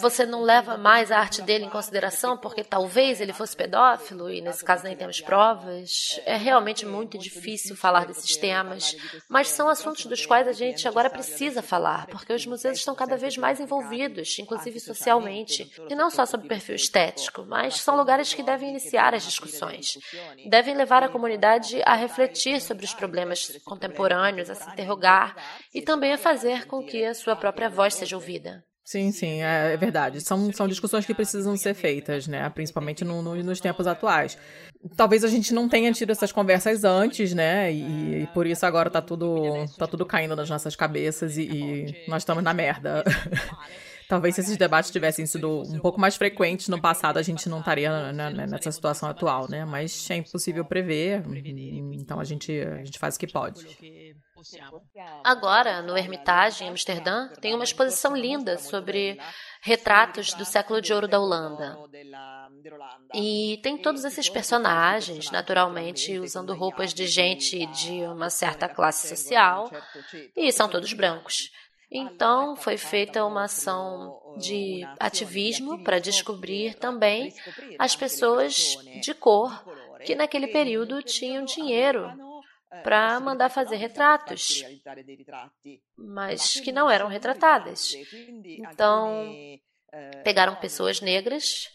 Você 0.00 0.26
não 0.26 0.42
leva 0.42 0.76
mais 0.76 1.12
a 1.12 1.18
arte 1.18 1.40
dele 1.42 1.64
em 1.64 1.70
consideração 1.70 2.36
porque 2.36 2.64
talvez 2.64 3.20
ele 3.20 3.32
fosse 3.32 3.56
pedófilo 3.56 4.30
e 4.30 4.40
nesse 4.40 4.64
caso 4.64 4.84
nem 4.84 4.96
temos 4.96 5.20
provas. 5.20 6.20
É 6.24 6.36
realmente 6.36 6.84
muito 6.84 7.16
difícil 7.16 7.76
falar 7.76 8.04
desses 8.06 8.36
temas, 8.36 8.96
mas 9.28 9.48
são 9.48 9.68
assuntos 9.68 10.06
dos 10.06 10.26
quais 10.26 10.48
a 10.48 10.52
gente 10.52 10.88
agora 10.88 11.08
precisa 11.08 11.62
falar, 11.62 12.06
porque 12.08 12.32
os 12.32 12.44
museus 12.46 12.78
estão 12.78 12.94
cada 12.94 13.16
vez 13.16 13.36
mais 13.36 13.60
envolvidos, 13.60 14.38
inclusive 14.38 14.80
socialmente, 14.80 15.70
e 15.88 15.94
não 15.94 16.10
só 16.10 16.26
sob 16.26 16.48
perfil 16.48 16.74
estético, 16.74 17.44
mas 17.46 17.80
são 17.80 17.96
lugares 17.96 18.34
que 18.34 18.42
devem 18.42 18.70
iniciar 18.70 19.14
as 19.14 19.24
discussões. 19.24 19.98
Devem 20.48 20.74
levar 20.74 21.02
a 21.02 21.08
comunidade 21.08 21.80
a 21.84 21.94
refletir 21.94 22.60
sobre 22.60 22.84
os 22.84 22.94
problemas 22.94 23.58
contemporâneos, 23.64 24.50
a 24.50 24.54
se 24.54 24.68
interrogar 24.70 25.36
e 25.72 25.80
também 25.80 26.12
a 26.12 26.18
fazer 26.18 26.66
com 26.66 26.84
que 26.84 27.04
a 27.04 27.14
sua 27.14 27.36
própria 27.36 27.68
voz 27.68 27.94
seja 27.94 28.16
ouvida. 28.16 28.64
Sim, 28.84 29.10
sim, 29.12 29.42
é, 29.42 29.72
é 29.72 29.76
verdade. 29.78 30.20
São, 30.20 30.52
são 30.52 30.68
discussões 30.68 31.06
que 31.06 31.14
precisam 31.14 31.56
ser 31.56 31.72
feitas, 31.74 32.26
né? 32.26 32.48
Principalmente 32.50 33.02
no- 33.02 33.22
no- 33.22 33.34
nos 33.42 33.58
tempos 33.58 33.86
atuais. 33.86 34.36
Talvez 34.94 35.24
a 35.24 35.28
gente 35.28 35.54
não 35.54 35.66
tenha 35.70 35.90
tido 35.90 36.10
essas 36.10 36.30
conversas 36.30 36.84
antes, 36.84 37.32
né? 37.32 37.72
E, 37.72 38.24
e 38.24 38.26
por 38.34 38.46
isso 38.46 38.66
agora 38.66 38.90
tá 38.90 39.00
tudo, 39.00 39.42
tá 39.78 39.86
tudo 39.86 40.04
caindo 40.04 40.36
nas 40.36 40.50
nossas 40.50 40.76
cabeças 40.76 41.38
e, 41.38 41.42
e 41.44 42.04
nós 42.08 42.20
estamos 42.22 42.44
na 42.44 42.52
merda. 42.52 43.02
Talvez 44.06 44.34
se 44.34 44.42
esses 44.42 44.58
debates 44.58 44.90
tivessem 44.90 45.24
sido 45.24 45.62
um 45.62 45.78
pouco 45.80 45.98
mais 45.98 46.14
frequentes 46.14 46.68
no 46.68 46.78
passado, 46.78 47.16
a 47.16 47.22
gente 47.22 47.48
não 47.48 47.60
estaria 47.60 48.12
nessa 48.12 48.70
situação 48.70 49.08
atual, 49.08 49.48
né? 49.50 49.64
Mas 49.64 50.10
é 50.10 50.16
impossível 50.16 50.62
prever, 50.62 51.22
então 51.94 52.20
a 52.20 52.24
gente, 52.24 52.52
a 52.52 52.84
gente 52.84 52.98
faz 52.98 53.16
o 53.16 53.18
que 53.18 53.26
pode. 53.26 53.64
Agora, 55.22 55.82
no 55.82 55.96
Hermitage, 55.96 56.64
em 56.64 56.68
Amsterdã, 56.68 57.28
tem 57.40 57.54
uma 57.54 57.64
exposição 57.64 58.16
linda 58.16 58.58
sobre 58.58 59.18
retratos 59.62 60.34
do 60.34 60.44
século 60.44 60.80
de 60.80 60.92
ouro 60.92 61.08
da 61.08 61.18
Holanda. 61.18 61.78
E 63.14 63.58
tem 63.62 63.78
todos 63.78 64.04
esses 64.04 64.28
personagens, 64.28 65.30
naturalmente, 65.30 66.18
usando 66.18 66.54
roupas 66.54 66.92
de 66.92 67.06
gente 67.06 67.66
de 67.66 68.02
uma 68.02 68.30
certa 68.30 68.68
classe 68.68 69.08
social, 69.08 69.70
e 70.36 70.50
são 70.52 70.68
todos 70.68 70.92
brancos. 70.92 71.50
Então, 71.90 72.56
foi 72.56 72.76
feita 72.76 73.24
uma 73.24 73.44
ação 73.44 74.20
de 74.38 74.82
ativismo 74.98 75.84
para 75.84 76.00
descobrir 76.00 76.74
também 76.74 77.32
as 77.78 77.94
pessoas 77.94 78.76
de 79.00 79.14
cor 79.14 79.64
que 80.04 80.14
naquele 80.14 80.48
período 80.48 81.02
tinham 81.02 81.44
dinheiro 81.44 82.10
para 82.82 83.20
mandar 83.20 83.48
fazer 83.48 83.76
retratos, 83.76 84.64
mas 85.96 86.60
que 86.60 86.72
não 86.72 86.90
eram 86.90 87.08
retratadas. 87.08 87.94
Então, 88.44 89.32
pegaram 90.22 90.56
pessoas 90.56 91.00
negras 91.00 91.68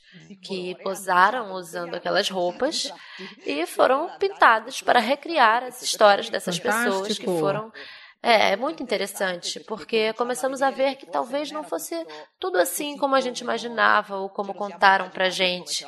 que 0.44 0.76
posaram 0.84 1.54
usando 1.54 1.96
aquelas 1.96 2.30
roupas 2.30 2.92
e 3.46 3.66
foram 3.66 4.18
pintadas 4.18 4.82
para 4.82 5.00
recriar 5.00 5.64
as 5.64 5.82
histórias 5.82 6.30
dessas 6.30 6.60
pessoas 6.60 7.18
que 7.18 7.26
foram 7.26 7.72
é, 8.22 8.52
é 8.52 8.56
muito 8.58 8.84
interessante, 8.84 9.62
porque 9.62 10.12
começamos 10.14 10.62
a 10.62 10.70
ver 10.70 10.96
que 10.96 11.06
talvez 11.06 11.52
não 11.52 11.64
fosse 11.64 11.96
tudo 12.38 12.58
assim 12.58 12.98
como 12.98 13.16
a 13.16 13.22
gente 13.22 13.40
imaginava 13.40 14.18
ou 14.18 14.30
como 14.30 14.54
contaram 14.54 15.10
pra 15.10 15.30
gente. 15.30 15.86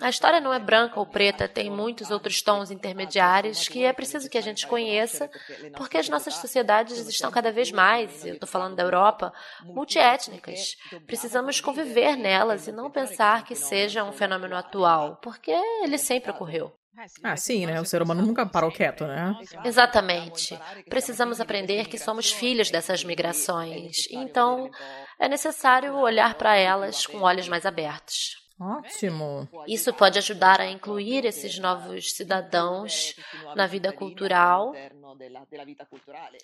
A 0.00 0.08
história 0.08 0.40
não 0.40 0.54
é 0.54 0.60
branca 0.60 1.00
ou 1.00 1.06
preta, 1.06 1.48
tem 1.48 1.68
muitos 1.68 2.10
outros 2.10 2.40
tons 2.40 2.70
intermediários 2.70 3.66
que 3.66 3.84
é 3.84 3.92
preciso 3.92 4.30
que 4.30 4.38
a 4.38 4.42
gente 4.42 4.66
conheça, 4.66 5.28
porque 5.76 5.98
as 5.98 6.08
nossas 6.08 6.34
sociedades 6.34 6.98
estão 7.08 7.32
cada 7.32 7.50
vez 7.50 7.72
mais, 7.72 8.24
eu 8.24 8.34
estou 8.34 8.48
falando 8.48 8.76
da 8.76 8.84
Europa, 8.84 9.32
multiétnicas. 9.64 10.76
Precisamos 11.06 11.60
conviver 11.60 12.16
nelas 12.16 12.68
e 12.68 12.72
não 12.72 12.90
pensar 12.90 13.44
que 13.44 13.56
seja 13.56 14.04
um 14.04 14.12
fenômeno 14.12 14.54
atual, 14.54 15.16
porque 15.20 15.50
ele 15.82 15.98
sempre 15.98 16.30
ocorreu. 16.30 16.79
Ah, 17.22 17.36
sim, 17.36 17.66
né? 17.66 17.80
O 17.80 17.84
ser 17.84 18.02
humano 18.02 18.22
nunca 18.22 18.44
parou 18.44 18.70
quieto, 18.70 19.06
né? 19.06 19.36
Exatamente. 19.64 20.58
Precisamos 20.88 21.40
aprender 21.40 21.86
que 21.88 21.98
somos 21.98 22.30
filhos 22.30 22.70
dessas 22.70 23.04
migrações. 23.04 24.06
Então, 24.10 24.70
é 25.18 25.28
necessário 25.28 25.94
olhar 25.96 26.34
para 26.34 26.56
elas 26.56 27.06
com 27.06 27.18
olhos 27.18 27.48
mais 27.48 27.64
abertos. 27.64 28.40
Ótimo. 28.60 29.48
Isso 29.66 29.92
pode 29.94 30.18
ajudar 30.18 30.60
a 30.60 30.66
incluir 30.70 31.24
esses 31.24 31.58
novos 31.58 32.12
cidadãos 32.12 33.14
na 33.56 33.66
vida 33.66 33.90
cultural 33.90 34.74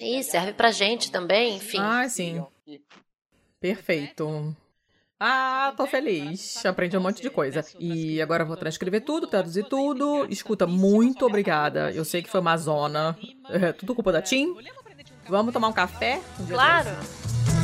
e 0.01 0.23
serve 0.23 0.55
para 0.55 0.69
a 0.69 0.73
gente 0.73 1.13
também, 1.13 1.57
enfim. 1.57 1.79
Ah, 1.79 2.09
sim. 2.09 2.43
Perfeito. 3.61 4.57
Ah, 5.19 5.73
tô 5.77 5.87
feliz. 5.87 6.65
Aprendi 6.67 6.97
um 6.97 7.01
monte 7.01 7.23
de 7.23 7.31
coisa. 7.31 7.65
E 7.79 8.21
agora 8.21 8.43
eu 8.43 8.47
vou 8.47 8.57
transcrever 8.57 9.03
tudo, 9.03 9.27
traduzir 9.27 9.65
tudo. 9.65 10.27
Escuta, 10.29 10.67
muito 10.67 11.25
obrigada. 11.25 11.91
Eu 11.91 12.05
sei 12.05 12.23
que 12.23 12.29
foi 12.29 12.41
uma 12.41 12.57
zona. 12.57 13.17
É 13.49 13.73
tudo 13.73 13.95
culpa 13.95 14.13
da 14.13 14.21
Tim. 14.21 14.55
Vamos 15.29 15.53
tomar 15.53 15.69
um 15.69 15.73
café? 15.73 16.21
Um 16.39 16.47
Claro. 16.47 16.85
desses? 16.91 17.56